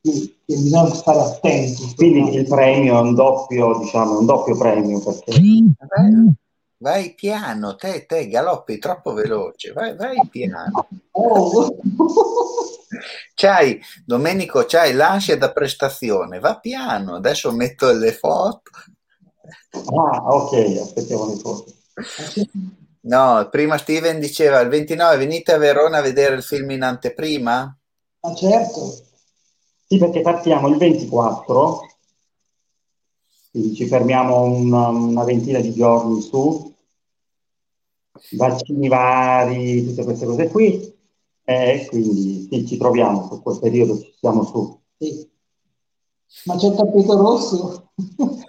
[0.00, 1.94] Quindi bisogna stare attenti.
[1.96, 5.32] Quindi il premio è un doppio, diciamo, un doppio premio perché
[6.80, 10.86] Vai piano, te, te galoppi troppo veloce, vai, vai piano.
[11.10, 11.76] Oh.
[13.34, 18.70] C'hai, Domenico, c'hai l'ansia da prestazione, va piano, adesso metto le foto.
[19.72, 21.72] Ah, ok, aspettiamo le foto.
[23.00, 27.76] No, prima Steven diceva il 29 venite a Verona a vedere il film in anteprima?
[28.20, 29.04] Ma certo.
[29.86, 31.80] Sì, perché partiamo il 24,
[33.50, 36.67] quindi ci fermiamo una, una ventina di giorni su,
[38.32, 40.94] vaccini vari, tutte queste cose qui,
[41.44, 44.80] e quindi sì, ci troviamo per quel periodo, ci siamo su.
[44.98, 45.30] Sì.
[46.44, 47.92] Ma c'è il tappeto rosso?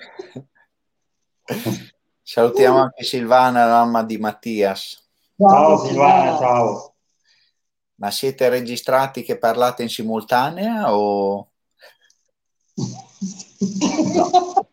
[2.21, 5.01] Salutiamo anche Silvana, la mamma di Mattias.
[5.37, 6.93] Ciao Silvana, ciao.
[7.95, 11.47] Ma siete registrati che parlate in simultanea o...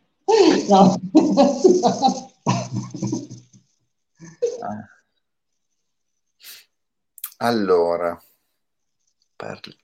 [0.69, 1.01] No.
[7.39, 8.21] Allora,
[9.37, 9.77] parli.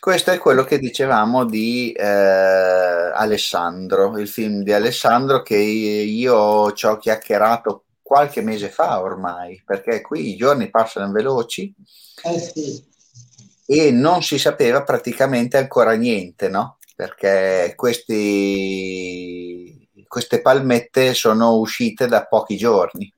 [0.00, 6.84] Questo è quello che dicevamo di eh, Alessandro, il film di Alessandro che io ci
[6.84, 11.74] ho chiacchierato qualche mese fa ormai, perché qui i giorni passano veloci
[12.22, 12.84] Eh sì.
[13.64, 16.76] e non si sapeva praticamente ancora niente, no?
[16.94, 18.28] Perché questi,
[20.08, 23.12] queste palmette sono uscite da pochi giorni.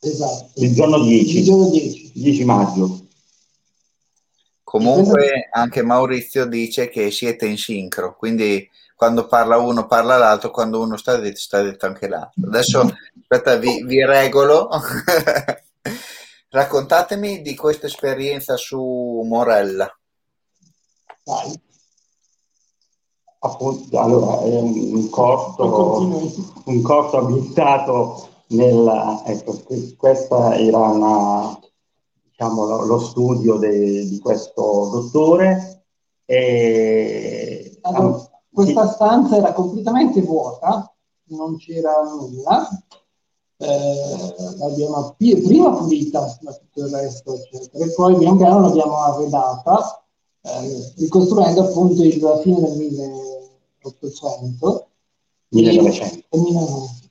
[0.00, 0.50] Esatto.
[0.56, 2.12] Il giorno Il 10, giorno 10.
[2.14, 3.06] 10 maggio.
[4.62, 10.80] Comunque anche Maurizio dice che siete in sincro, quindi quando parla uno parla l'altro, quando
[10.80, 12.46] uno sta detto sta detto anche l'altro.
[12.46, 14.68] Adesso aspetta, vi, vi regolo.
[16.48, 19.94] Raccontatemi di questa esperienza su Morella.
[21.22, 21.60] Dai,
[23.46, 26.30] Appunto, allora, è un corto,
[26.64, 31.58] un corso ambientato nella, ecco, que- questa era una,
[32.24, 35.84] diciamo, lo, lo studio de- di questo dottore
[36.24, 40.92] e Allora, sì, questa stanza era completamente vuota,
[41.28, 42.68] non c'era nulla.
[43.58, 50.04] Eh, l'abbiamo prima pulita da tutto il resto, eccetera, e poi pian piano l'abbiamo arredata,
[50.42, 52.76] eh, ricostruendo appunto il fine del
[53.86, 54.88] 1800
[55.48, 56.26] 1900.
[56.28, 57.04] e 1900.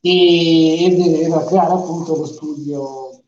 [0.00, 3.22] E, era creare appunto lo studio,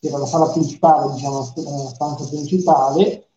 [0.00, 3.28] che era la sala principale, diciamo, la stanza principale,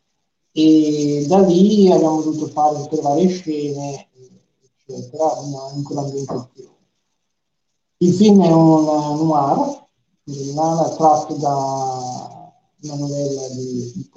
[0.52, 4.08] e da lì abbiamo dovuto fare tutte le varie scene,
[4.88, 5.34] eccetera,
[5.76, 6.76] in, quell'ambientazione.
[7.98, 9.88] Il film è un noir,
[10.24, 14.10] noir tratto da una novella di,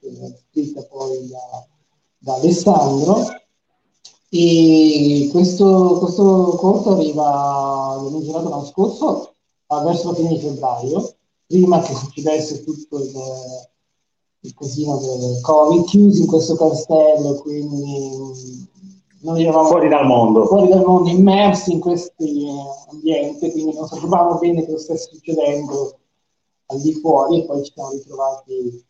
[0.00, 1.66] è scritta poi da,
[2.18, 3.26] da Alessandro,
[4.28, 9.34] e questo, questo corto arriva, l'abbiamo girato l'anno scorso,
[9.68, 11.14] verso la fine di febbraio,
[11.46, 13.12] prima che succedesse tutto il,
[14.40, 18.66] il casino del Covid, chiusi in questo castello, quindi mh,
[19.20, 20.46] noi eravamo fuori dal mondo.
[20.46, 22.46] fuori dal mondo, immersi in questi
[22.90, 25.98] ambienti, quindi non sapevamo bene cosa stesse succedendo
[26.66, 28.84] al di fuori e poi ci siamo ritrovati.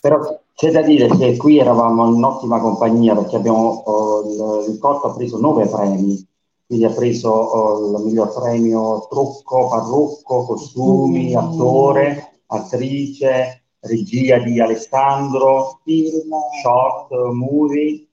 [0.00, 4.78] Però c'è da dire che qui eravamo in ottima compagnia perché abbiamo, oh, il, il
[4.78, 6.22] corto ha preso nove premi,
[6.66, 15.80] quindi ha preso oh, il miglior premio trucco, parrucco, costumi, attore, attrice, regia di Alessandro,
[15.82, 16.30] Film,
[16.62, 18.06] short, movie.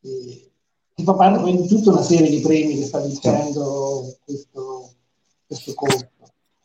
[0.00, 4.90] che fa parte di tutta una serie di premi che sta vincendo questo,
[5.48, 6.08] questo corso.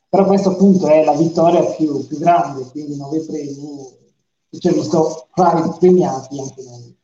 [0.09, 4.01] Però questo appunto è la vittoria più, più grande, quindi nove premi,
[4.59, 6.97] ci ha visto fra i premiati anche noi.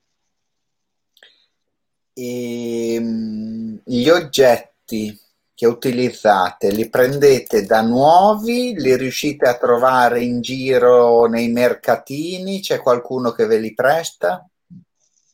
[2.14, 5.20] E, mh, gli oggetti
[5.54, 12.62] che utilizzate li prendete da nuovi, li riuscite a trovare in giro nei mercatini?
[12.62, 14.48] C'è qualcuno che ve li presta?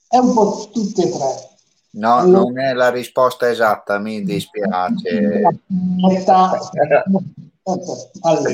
[0.07, 1.49] È un po' tutte e tre.
[1.91, 5.41] No, non è la risposta esatta, mi dispiace.
[8.21, 8.51] Allora,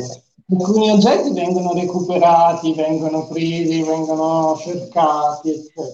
[0.59, 5.87] alcuni oggetti vengono recuperati, vengono presi, vengono cercati, eccetera.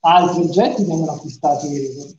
[0.00, 2.18] Altri oggetti vengono acquistati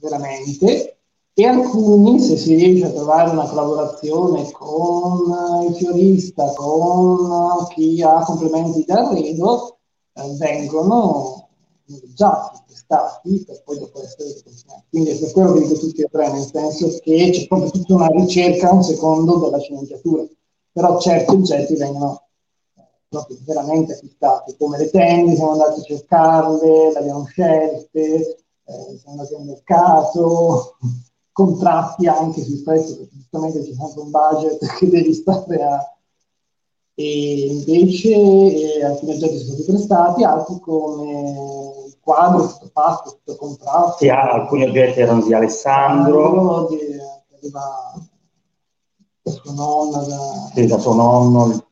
[0.00, 0.98] veramente
[1.34, 8.24] e alcuni, se si riesce a trovare una collaborazione con il fiorista, con chi ha
[8.24, 9.78] complementi d'arredo,
[10.14, 11.48] eh, vengono
[11.84, 14.84] noleggiati, prestati per poi dopo essere riconsegnati.
[14.90, 17.94] Quindi è per quello che dico tutti e tre, nel senso che c'è proprio tutta
[17.94, 20.26] una ricerca, un secondo della sceneggiatura,
[20.72, 22.28] però certi oggetti vengono
[22.76, 27.98] eh, proprio veramente acquistati, come le tende, siamo andati a cercarle, le abbiamo scelte,
[28.64, 30.76] eh, siamo andati al mercato,
[31.32, 35.92] contratti anche sul prezzo, perché giustamente c'è sempre un budget che devi stare a...
[37.00, 43.36] E invece eh, alcuni oggetti sono stati prestati, altri come il quadro, tutto fatto, tutto
[43.36, 43.98] comprato.
[43.98, 46.66] Sì, alcuni oggetti erano di Alessandro.
[46.68, 48.07] Di, che aveva da
[49.30, 49.98] sua nonna.
[49.98, 50.50] Da...
[50.54, 51.66] Sì, da suo nonno.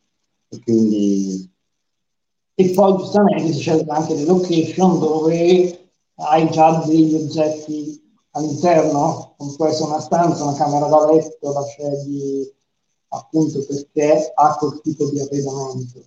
[0.48, 1.50] E quindi...
[2.54, 9.54] E poi giustamente si scelgono anche le location dove hai già degli oggetti all'interno, come
[9.56, 12.50] può essere una stanza, una camera da letto, la scegli
[13.08, 16.00] appunto perché ha quel tipo di arredamento.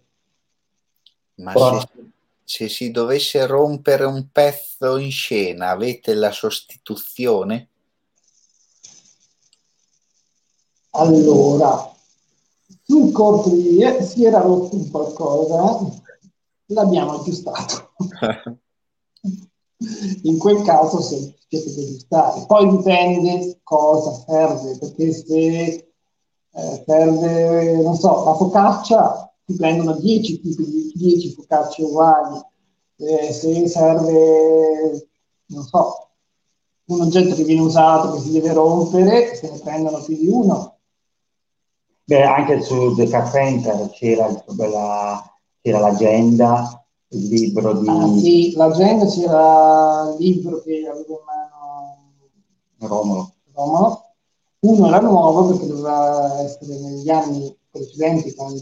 [1.35, 1.79] Ma Però...
[1.79, 1.87] se,
[2.43, 7.67] se si dovesse rompere un pezzo in scena, avete la sostituzione?
[10.91, 11.93] Allora,
[12.83, 15.91] sul corpo di si era rotto un qualcosa,
[16.67, 17.91] l'abbiamo aggiustato.
[20.23, 22.45] in quel caso sì, siete aggiustare.
[22.45, 25.93] Poi dipende cosa serve, perché se
[26.51, 32.41] eh, serve, non so, la focaccia, ti prendono 10 tipi di 10 focacce uguali.
[32.97, 35.07] Eh, se serve,
[35.47, 36.09] non so,
[36.85, 40.78] un oggetto che viene usato, che si deve rompere, se ne prendono più di uno.
[42.09, 45.23] Beh, anche su The Carpenter c'era, quella,
[45.61, 47.87] c'era l'agenda il libro di...
[47.87, 53.33] Ah, sì, l'agenda c'era il libro che aveva in mano Romolo.
[53.53, 54.03] Romolo.
[54.61, 58.59] Uno era nuovo perché doveva essere negli anni precedenti quando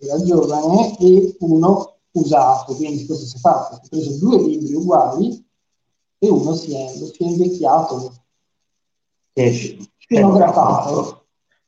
[0.00, 4.74] era giovane e uno usato, quindi questo si è fatto, si è preso due libri
[4.74, 5.42] uguali
[6.18, 8.12] e uno si è, si è invecchiato,
[9.96, 11.23] scenografato.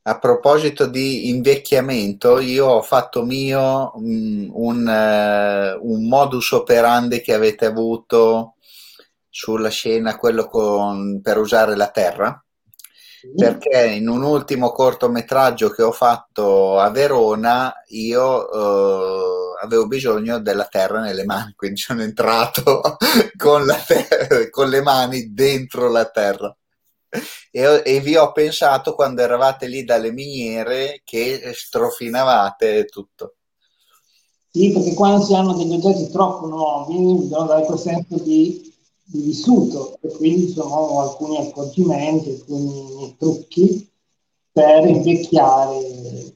[0.09, 7.35] A proposito di invecchiamento, io ho fatto mio um, un, uh, un, modus operandi che
[7.35, 8.55] avete avuto
[9.29, 12.41] sulla scena, quello con, per usare la terra,
[13.35, 20.67] perché in un ultimo cortometraggio che ho fatto a Verona io uh, avevo bisogno della
[20.67, 22.97] terra nelle mani, quindi sono entrato
[23.37, 26.57] con, ter- con le mani dentro la terra
[27.51, 33.37] e, e, vi ho pensato quando eravate lì dalle miniere che strofinavate tutto.
[34.51, 36.95] Sì, perché quando si hanno degli oggetti troppo nuovi
[37.25, 38.73] bisogna dare quel senso di,
[39.05, 43.91] di vissuto e quindi sono alcuni accorgimenti, alcuni trucchi
[44.51, 46.35] per invecchiare.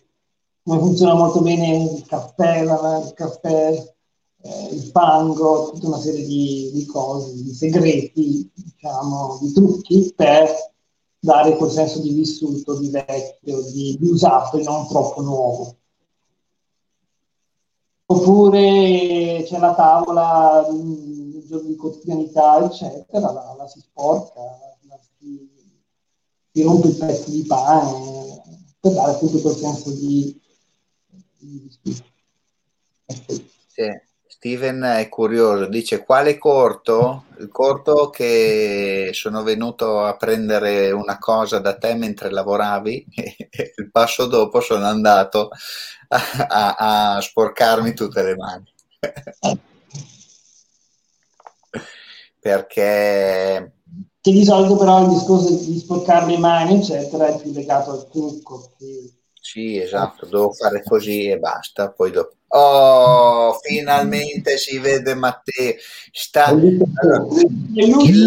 [0.62, 3.94] Come funziona molto bene il caffè, il, caffè
[4.42, 10.69] eh, il fango, tutta una serie di, di cose, di segreti, diciamo, di trucchi per
[11.20, 15.76] dare quel senso di vissuto, di vecchio, di, di usato e non troppo nuovo.
[18.06, 24.40] Oppure c'è la tavola di quotidianità, eccetera, la, la si sporca,
[24.88, 25.48] la si,
[26.52, 28.42] si, rompe il pezzo di pane,
[28.80, 30.40] per dare appunto quel senso di,
[31.38, 32.08] di vissuto.
[33.68, 34.09] Sì.
[34.42, 37.24] Steven è curioso, dice quale corto?
[37.40, 43.90] Il corto che sono venuto a prendere una cosa da te mentre lavoravi e il
[43.90, 45.50] passo dopo sono andato
[46.08, 48.72] a, a, a sporcarmi tutte le mani.
[52.40, 53.72] Perché...
[54.22, 58.08] Che di solito però il discorso di sporcare le mani, eccetera, è più legato al
[58.08, 58.72] trucco.
[58.78, 59.20] Che...
[59.34, 65.74] Sì, esatto, devo fare così e basta, poi dopo Oh, finalmente si vede Matteo.
[66.10, 66.46] Sta...
[66.46, 67.24] Allora,
[67.74, 68.26] il...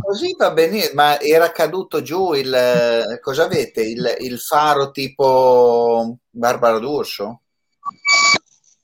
[0.00, 3.18] Così va bene, ma era caduto giù il...
[3.22, 3.82] Cosa avete?
[3.82, 7.40] Il, il faro tipo Barbara d'Urso?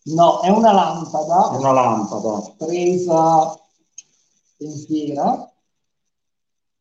[0.05, 1.51] No, è una lampada.
[1.53, 2.55] È una lampada.
[2.57, 3.59] Presa
[4.59, 5.53] in fiera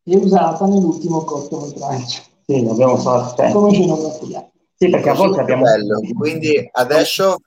[0.06, 2.22] e usata nell'ultimo cortometraggio.
[2.46, 3.44] Sì, l'abbiamo fatto.
[3.52, 4.50] Come scenografia.
[4.78, 5.64] Sì, perché a volte abbiamo...
[5.64, 6.00] Bello.
[6.18, 7.38] Quindi adesso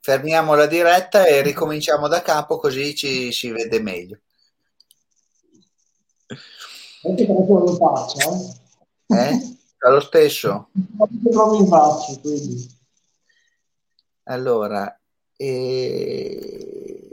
[0.00, 4.20] fermiamo la diretta e ricominciamo da capo così ci si vede meglio.
[7.02, 8.30] Anche per quello in faccia,
[9.08, 9.16] eh?
[9.16, 9.56] eh?
[9.78, 10.70] Fa lo stesso?
[11.22, 12.74] Proprio in faccia, quindi.
[14.24, 14.98] Allora,
[15.36, 17.06] eh,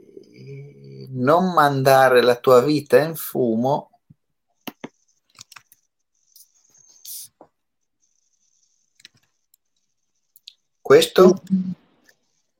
[1.12, 3.90] non mandare la tua vita in fumo.
[10.82, 11.42] Questo?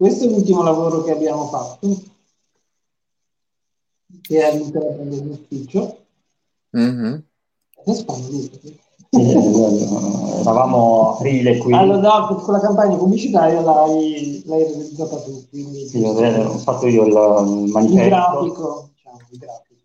[0.04, 1.88] Questo è l'ultimo lavoro che abbiamo fatto,
[4.22, 5.98] che è all'interno dell'ufficio.
[6.78, 7.20] Mm-hmm.
[10.42, 11.72] Eravamo aprile qui.
[11.72, 15.48] Allora, no, con la campagna pubblicitaria l'hai, l'hai realizzata tu.
[15.50, 18.02] Quindi sì, ho fatto io il, il manifesto.
[18.02, 19.82] Il grafico, diciamo, il grafico.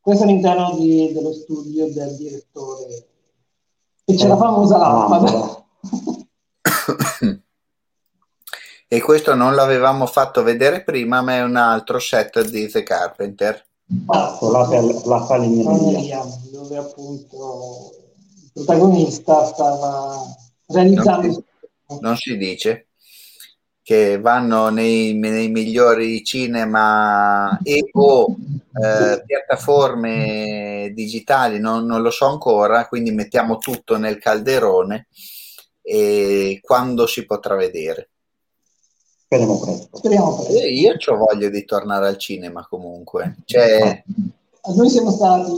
[0.00, 3.08] questo è all'interno di, dello studio del direttore.
[4.06, 5.66] E c'è la famosa lampada.
[8.92, 13.64] E questo non l'avevamo fatto vedere prima, ma è un altro set di The Carpenter.
[13.86, 14.66] Esatto, la,
[15.04, 16.20] la falegneria,
[16.50, 17.92] dove appunto
[18.42, 20.16] il protagonista stava
[20.66, 21.22] realizzando...
[21.22, 22.86] Non si, non si dice
[23.80, 28.36] che vanno nei, nei migliori cinema e o
[28.72, 35.06] eh, piattaforme digitali, non, non, lo so ancora, quindi mettiamo tutto nel calderone
[35.80, 38.10] e quando si potrà vedere.
[39.32, 39.96] Speriamo presto.
[39.96, 40.52] Speriamo presto.
[40.54, 43.36] Eh, io ho voglia di tornare al cinema comunque.
[43.44, 44.02] Cioè...
[44.74, 45.52] Noi siamo stati.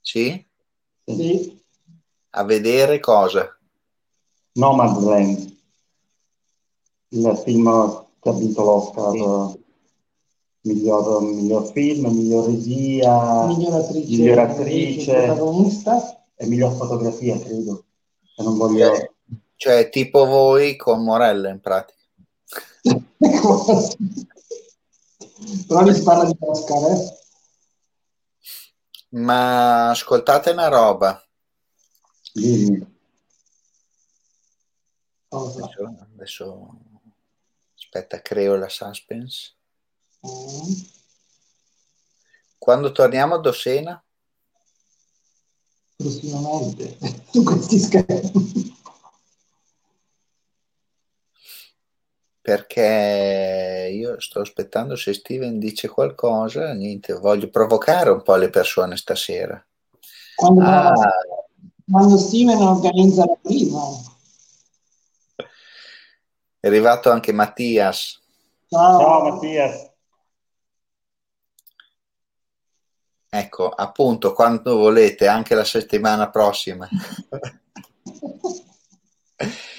[0.00, 0.46] Sì?
[1.04, 1.62] Sì.
[2.30, 3.54] A vedere cosa?
[4.52, 5.56] Nomadland,
[7.08, 9.50] il film che ha vinto l'Oscar.
[9.50, 9.64] Sì.
[10.70, 17.84] Miglior, miglior, film, miglior regia, miglior attrice, miglior attrice e miglior fotografia, credo.
[18.34, 18.86] Se non voglio...
[18.88, 19.10] Cioè,
[19.56, 21.94] cioè, tipo voi con Morella in pratica.
[25.66, 27.18] Però lì si parla di Oscar, eh?
[29.10, 31.22] Ma ascoltate una roba.
[32.32, 32.94] Dimmi.
[35.28, 36.68] Adesso, adesso,
[37.76, 39.54] aspetta, creo la suspense.
[40.26, 40.72] Mm.
[42.58, 44.02] Quando torniamo a Dossena?
[45.96, 46.98] Prossimamente,
[47.30, 48.75] su questi schermi.
[52.46, 58.96] Perché io sto aspettando se Steven dice qualcosa, niente, voglio provocare un po' le persone
[58.96, 59.60] stasera.
[60.36, 60.92] Quando, ah.
[61.90, 63.80] quando Steven organizza la prima.
[66.60, 68.22] È arrivato anche Mattias.
[68.68, 69.90] Ciao, Ciao Mattias.
[73.28, 76.88] Ecco, appunto, quando volete, anche la settimana prossima.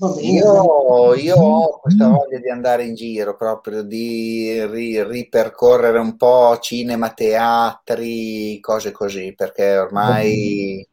[0.00, 6.56] Io, io, ho questa voglia di andare in giro proprio, di ri, ripercorrere un po'
[6.60, 10.88] cinema, teatri, cose così, perché ormai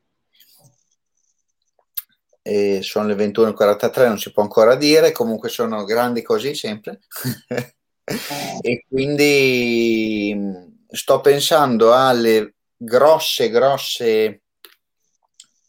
[2.42, 7.02] eh, sono le 21.43, non si può ancora dire, comunque sono grandi così sempre.
[8.62, 10.36] e quindi
[10.90, 14.45] sto pensando alle grosse, grosse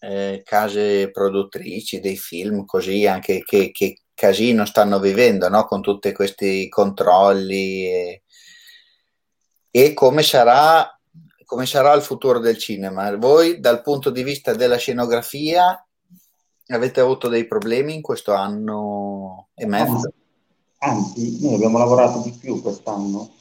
[0.07, 5.65] eh, case produttrici dei film, così anche che, che casino stanno vivendo no?
[5.65, 8.23] con tutti questi controlli e,
[9.71, 10.89] e come, sarà,
[11.45, 13.17] come sarà il futuro del cinema.
[13.17, 15.85] Voi dal punto di vista della scenografia
[16.69, 20.13] avete avuto dei problemi in questo anno e mezzo?
[20.79, 23.33] Anzi, noi abbiamo lavorato di più quest'anno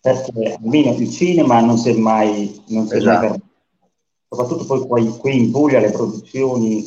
[0.00, 3.24] perché almeno il cinema non si è mai, non si esatto.
[3.24, 3.48] è mai esatto
[4.30, 6.82] soprattutto poi qui, qui in Puglia le produzioni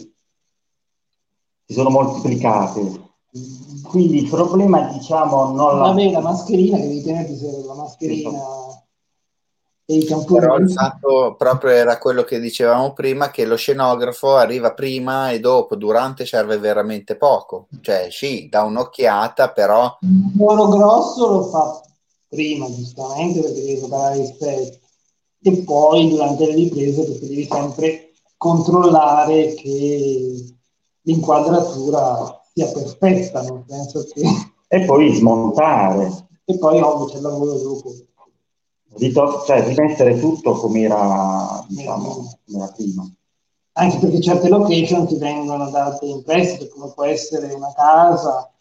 [1.66, 3.02] si sono moltiplicate.
[3.84, 5.88] Quindi il problema, diciamo, non la...
[5.90, 8.40] Vabbè, la mascherina, che devi tenerti sempre la mascherina
[9.86, 10.40] e i camponi.
[10.40, 15.40] Però il fatto proprio era quello che dicevamo prima, che lo scenografo arriva prima e
[15.40, 17.68] dopo, durante serve veramente poco.
[17.82, 19.98] Cioè, sì, dà un'occhiata, però...
[20.02, 21.82] Il lavoro grosso lo fa
[22.30, 24.82] prima, giustamente, perché devi preparare i specchi
[25.44, 30.56] e poi durante le riprese perché devi sempre controllare che
[31.02, 34.22] l'inquadratura sia perfetta, nel senso che...
[34.68, 36.28] E poi smontare.
[36.46, 37.94] E poi ovvio c'è il lavoro dopo.
[38.96, 43.10] Rito- cioè rimettere tutto come era, diciamo, come era prima.
[43.76, 48.52] Anche perché certe location ti vengono date in prestito, come può essere una casa,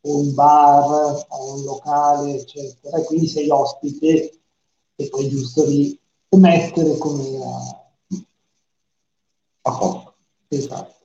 [0.00, 2.96] o un bar, o un locale, eccetera.
[2.96, 4.40] E quindi sei ospite
[4.96, 6.00] e poi giusto lì
[6.36, 7.22] mettere come
[9.62, 10.14] a posto.
[10.48, 10.98] Esatto.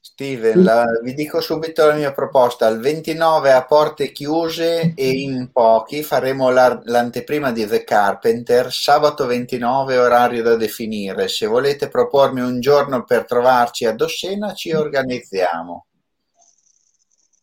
[0.00, 2.68] Steven, la, vi dico subito la mia proposta.
[2.68, 8.70] Il 29 a porte chiuse e in pochi faremo la, l'anteprima di The Carpenter.
[8.70, 11.26] Sabato 29 orario da definire.
[11.26, 15.86] Se volete propormi un giorno per trovarci a Dossena, ci organizziamo.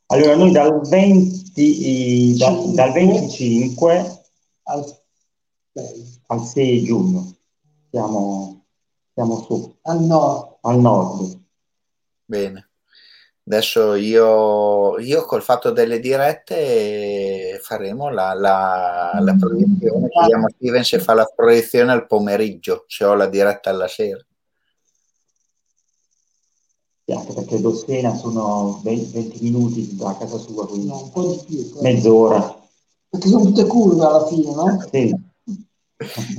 [0.06, 4.22] Allora, noi dal 20, da, dal 25
[4.64, 4.86] al
[5.74, 7.36] 6 al 6 giugno.
[7.90, 8.66] Siamo,
[9.14, 9.78] siamo su.
[9.84, 10.58] Al nord.
[10.62, 11.40] Al nord.
[12.26, 12.70] Bene.
[13.44, 20.08] Adesso io, io col fatto delle dirette faremo la, la, la proiezione.
[20.08, 24.24] Chiediamo a Steven se fa la proiezione al pomeriggio, se ho la diretta alla sera.
[27.04, 31.26] Sì, anche perché Dossena sono 20, 20 minuti da casa sua, quindi no, un po'
[31.26, 32.58] di più, mezz'ora.
[33.10, 34.86] Perché sono tutte curve alla fine, no?
[34.90, 35.31] Sì.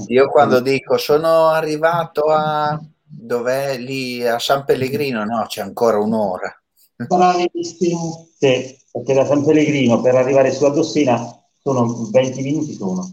[0.08, 6.54] Io quando dico sono arrivato a dov'è lì a San Pellegrino, no, c'è ancora un'ora.
[6.96, 8.28] Bravissimo.
[8.38, 11.20] Sì, perché da San Pellegrino per arrivare su a Dossena
[11.62, 13.10] sono 20 minuti sono.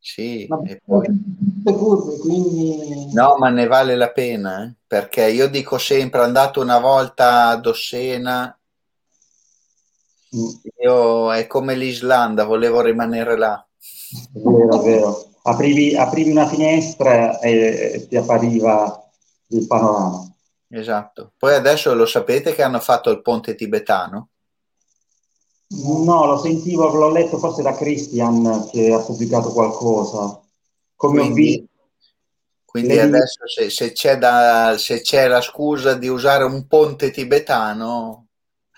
[0.00, 1.06] Sì, Ma e poi...
[1.64, 3.12] curve, quindi...
[3.12, 4.74] No, ma ne vale la pena, eh?
[4.86, 8.58] perché io dico sempre, andato una volta a Dossena,
[10.36, 10.48] Mm,
[10.82, 13.66] io è come l'Islanda, volevo rimanere là.
[14.32, 15.24] Vero, vero.
[15.42, 19.10] Aprivi, aprivi una finestra e ti appariva
[19.48, 20.30] il panorama.
[20.68, 21.32] Esatto.
[21.38, 24.28] Poi adesso lo sapete che hanno fatto il ponte tibetano?
[25.70, 30.40] No, lo sentivo, l'ho letto forse da Christian che ha pubblicato qualcosa.
[30.96, 31.66] Come ho Quindi, visto,
[32.64, 37.10] quindi Le- adesso se, se c'è da- se c'è la scusa di usare un ponte
[37.10, 38.26] tibetano,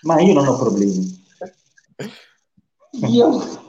[0.01, 1.23] ma io non ho problemi.
[3.07, 3.60] Io...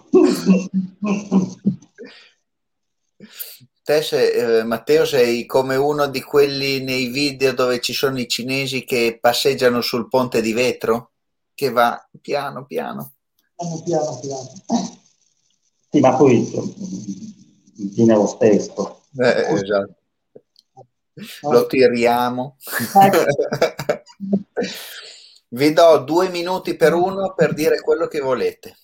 [3.82, 8.28] te se- eh, Matteo sei come uno di quelli nei video dove ci sono i
[8.28, 11.12] cinesi che passeggiano sul ponte di vetro,
[11.54, 13.14] che va piano piano.
[13.56, 14.50] piano piano piano.
[15.90, 16.74] Sì, ma poi eh,
[17.74, 19.04] viene lo stesso.
[19.18, 19.96] Eh, esatto.
[21.42, 22.56] Lo tiriamo.
[25.48, 28.76] Vi do due minuti per uno per dire quello che volete.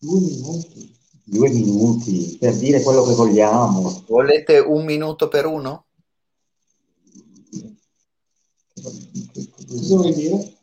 [0.00, 0.96] Due minuti.
[1.24, 4.04] Due minuti per dire quello che vogliamo.
[4.06, 5.86] Volete un minuto per uno?
[9.66, 10.56] Cosa vuoi dire?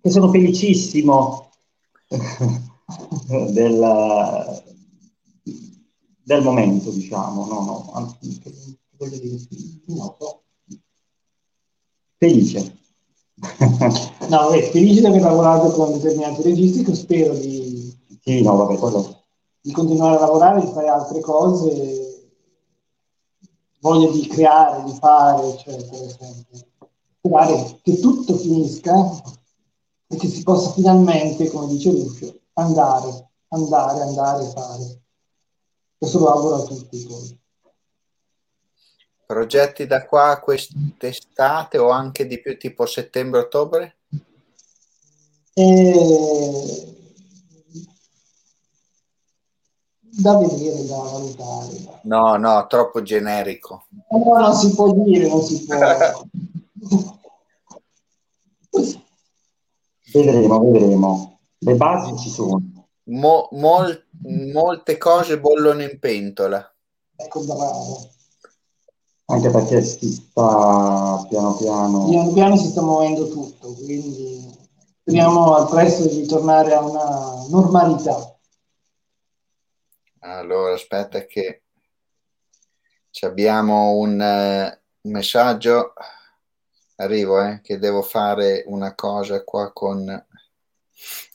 [0.00, 1.52] Che sono felicissimo
[3.50, 4.62] del,
[6.22, 7.46] del momento, diciamo.
[7.46, 8.42] No, no, anzi,
[8.96, 9.38] voglio dire,
[9.86, 10.42] no.
[12.18, 12.83] Felice.
[14.28, 18.76] No, è felice di aver lavorato con determinati registi che spero di, sì, no, vabbè,
[18.78, 19.22] quello.
[19.60, 22.30] di continuare a lavorare, di fare altre cose,
[23.80, 26.08] voglia di creare, di fare, eccetera.
[26.08, 26.68] sempre.
[27.18, 29.22] Sperare che tutto finisca
[30.06, 35.02] e che si possa finalmente, come dice Lucio, andare, andare, andare e fare.
[35.98, 37.42] Questo lo auguro a tutti poi.
[39.26, 43.96] Progetti da qua a quest'estate o anche di più tipo settembre-ottobre?
[45.54, 46.92] E...
[50.16, 52.00] Da vedere, da valutare.
[52.02, 53.86] No, no, troppo generico.
[54.10, 55.74] No, non si può dire, non si può.
[60.12, 61.40] Vedremo, vedremo.
[61.58, 62.60] Le basi ci sono.
[63.04, 64.06] Mo- mol-
[64.52, 66.72] molte cose bollono in pentola.
[67.16, 68.12] ecco, bravo.
[69.26, 72.08] Anche perché si sta piano piano.
[72.08, 74.54] Piano piano si sta muovendo tutto, quindi
[75.00, 78.38] speriamo al presto di tornare a una normalità.
[80.20, 81.62] Allora, aspetta che
[83.10, 85.94] ci abbiamo un eh, messaggio.
[86.96, 90.26] Arrivo, eh, che devo fare una cosa qua con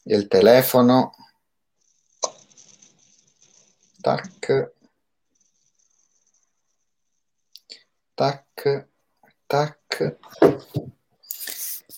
[0.04, 1.12] il telefono.
[4.02, 4.78] Tac.
[8.20, 8.88] Tac,
[9.48, 10.18] tac.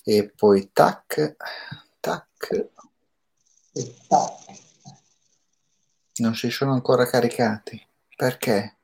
[0.06, 1.36] E poi tac,
[2.00, 2.70] tac.
[3.74, 4.32] E tac.
[6.18, 7.84] Non si sono ancora caricati.
[8.16, 8.76] Perché?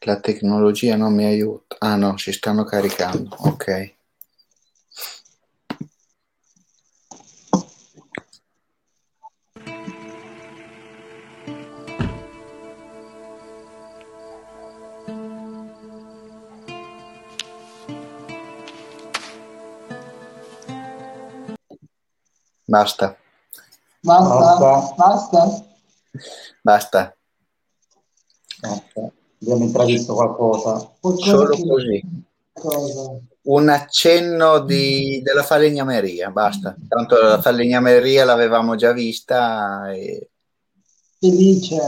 [0.00, 1.76] La tecnologia non mi aiuta.
[1.78, 3.34] Ah no, si stanno caricando.
[3.38, 3.96] Ok.
[22.72, 23.16] Basta,
[24.02, 24.94] Basta?
[24.94, 25.64] Basta.
[26.62, 27.16] Basta?
[28.60, 29.12] basta.
[29.40, 30.92] Abbiamo intravisto qualcosa.
[31.00, 32.04] Qualcosa Solo che- così.
[32.52, 33.18] Cosa?
[33.42, 36.76] Un accenno di- della falegnameria, basta.
[36.86, 40.28] Tanto la falegnameria l'avevamo già vista e
[41.20, 41.80] E lì c'è...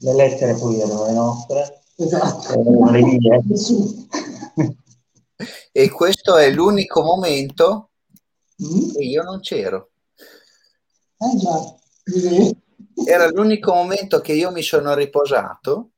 [0.00, 1.82] Le lettere poi erano le nostre.
[1.96, 2.62] Esatto.
[2.90, 3.42] le mie.
[5.72, 7.84] E questo è l'unico momento
[8.60, 8.90] Mm?
[8.92, 9.90] che io non c'ero.
[11.18, 11.74] Eh già.
[13.04, 15.90] Era l'unico momento che io mi sono riposato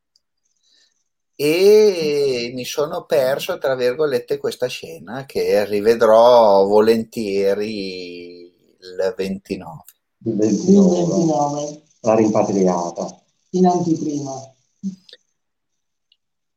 [1.35, 9.83] e mi sono perso, tra virgolette, questa scena che rivedrò volentieri il 29.
[10.25, 13.23] Il Il 29, 29, la rimpatriata.
[13.51, 14.55] in anteprima.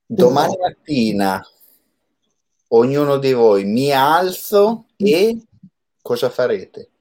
[0.05, 1.41] Domani mattina
[2.69, 5.41] ognuno di voi mi alzo e
[6.01, 6.92] cosa farete?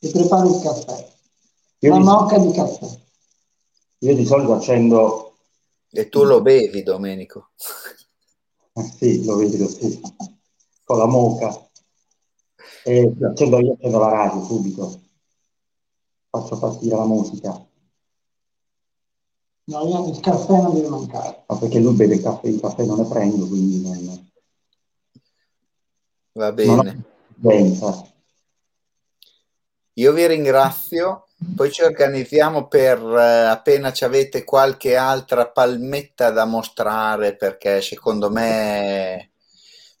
[0.00, 1.12] Ti preparo il caffè.
[1.80, 2.98] Io Una di, mocca di caffè.
[3.98, 5.36] io di solito accendo,
[5.90, 7.50] E tu lo bevi, Domenico.
[8.74, 10.00] eh, sì, lo vedo, sì,
[10.84, 11.68] con la moca.
[12.82, 15.00] E accendo io accendo la radio subito.
[16.30, 17.66] Faccio partire la musica.
[19.64, 21.44] No, io il caffè non deve mancare.
[21.46, 24.28] Ma perché lui beve il caffè, il caffè non ne prendo, quindi non,
[26.32, 27.04] Va non ho bene.
[27.36, 28.08] influenza.
[30.00, 31.26] Io vi ringrazio.
[31.54, 38.30] Poi ci organizziamo per eh, appena ci avete qualche altra palmetta da mostrare, perché secondo
[38.30, 39.32] me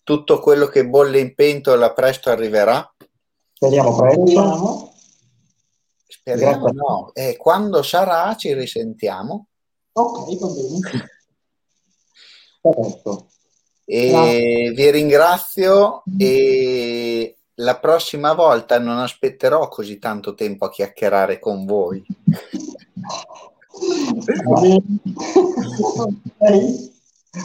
[0.02, 2.90] tutto quello che bolle in pentola presto arriverà.
[3.52, 4.92] Speriamo presto.
[6.06, 6.64] Speriamo.
[6.64, 6.80] Grazie.
[6.80, 7.10] no.
[7.12, 9.48] E quando sarà ci risentiamo.
[9.92, 11.08] Ok, va bene.
[12.62, 13.28] Perfetto.
[13.84, 21.64] E vi ringrazio e la prossima volta non aspetterò così tanto tempo a chiacchierare con
[21.64, 22.04] voi.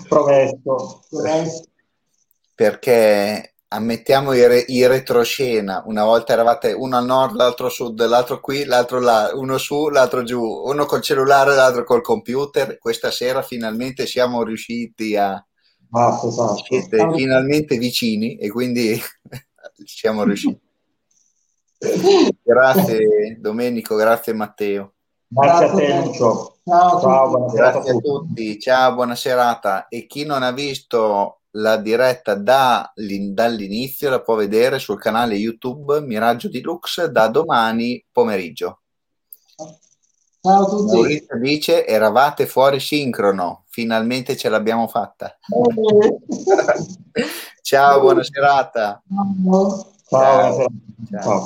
[0.10, 1.04] Promesso.
[2.56, 8.40] perché ammettiamo i, re- i retroscena, una volta eravate uno al nord, l'altro sud, l'altro
[8.40, 12.78] qui, l'altro là, uno su, l'altro giù, uno col cellulare, l'altro col computer.
[12.80, 15.46] Questa sera finalmente siamo riusciti a
[15.88, 16.64] Basta, esatto.
[16.68, 19.00] siete finalmente vicini e quindi
[19.84, 20.62] siamo riusciti.
[22.42, 24.94] Grazie Domenico, grazie Matteo.
[25.28, 26.06] Grazie a Grazie te, a te.
[26.08, 26.58] Lucio.
[26.64, 28.08] Ciao a Ciao, Grazie a tutti.
[28.08, 29.88] tutti, ciao, buona serata.
[29.88, 36.02] E chi non ha visto la diretta da- dall'inizio la può vedere sul canale YouTube
[36.02, 38.82] Miraggio Deluxe da domani pomeriggio.
[40.46, 40.94] Ciao a tutti.
[40.94, 45.36] Maurizio dice eravate fuori sincrono, finalmente ce l'abbiamo fatta.
[47.64, 49.02] Ciao, buona serata.
[49.10, 49.88] Ciao.
[50.08, 50.66] Ciao.
[51.10, 51.44] Ciao.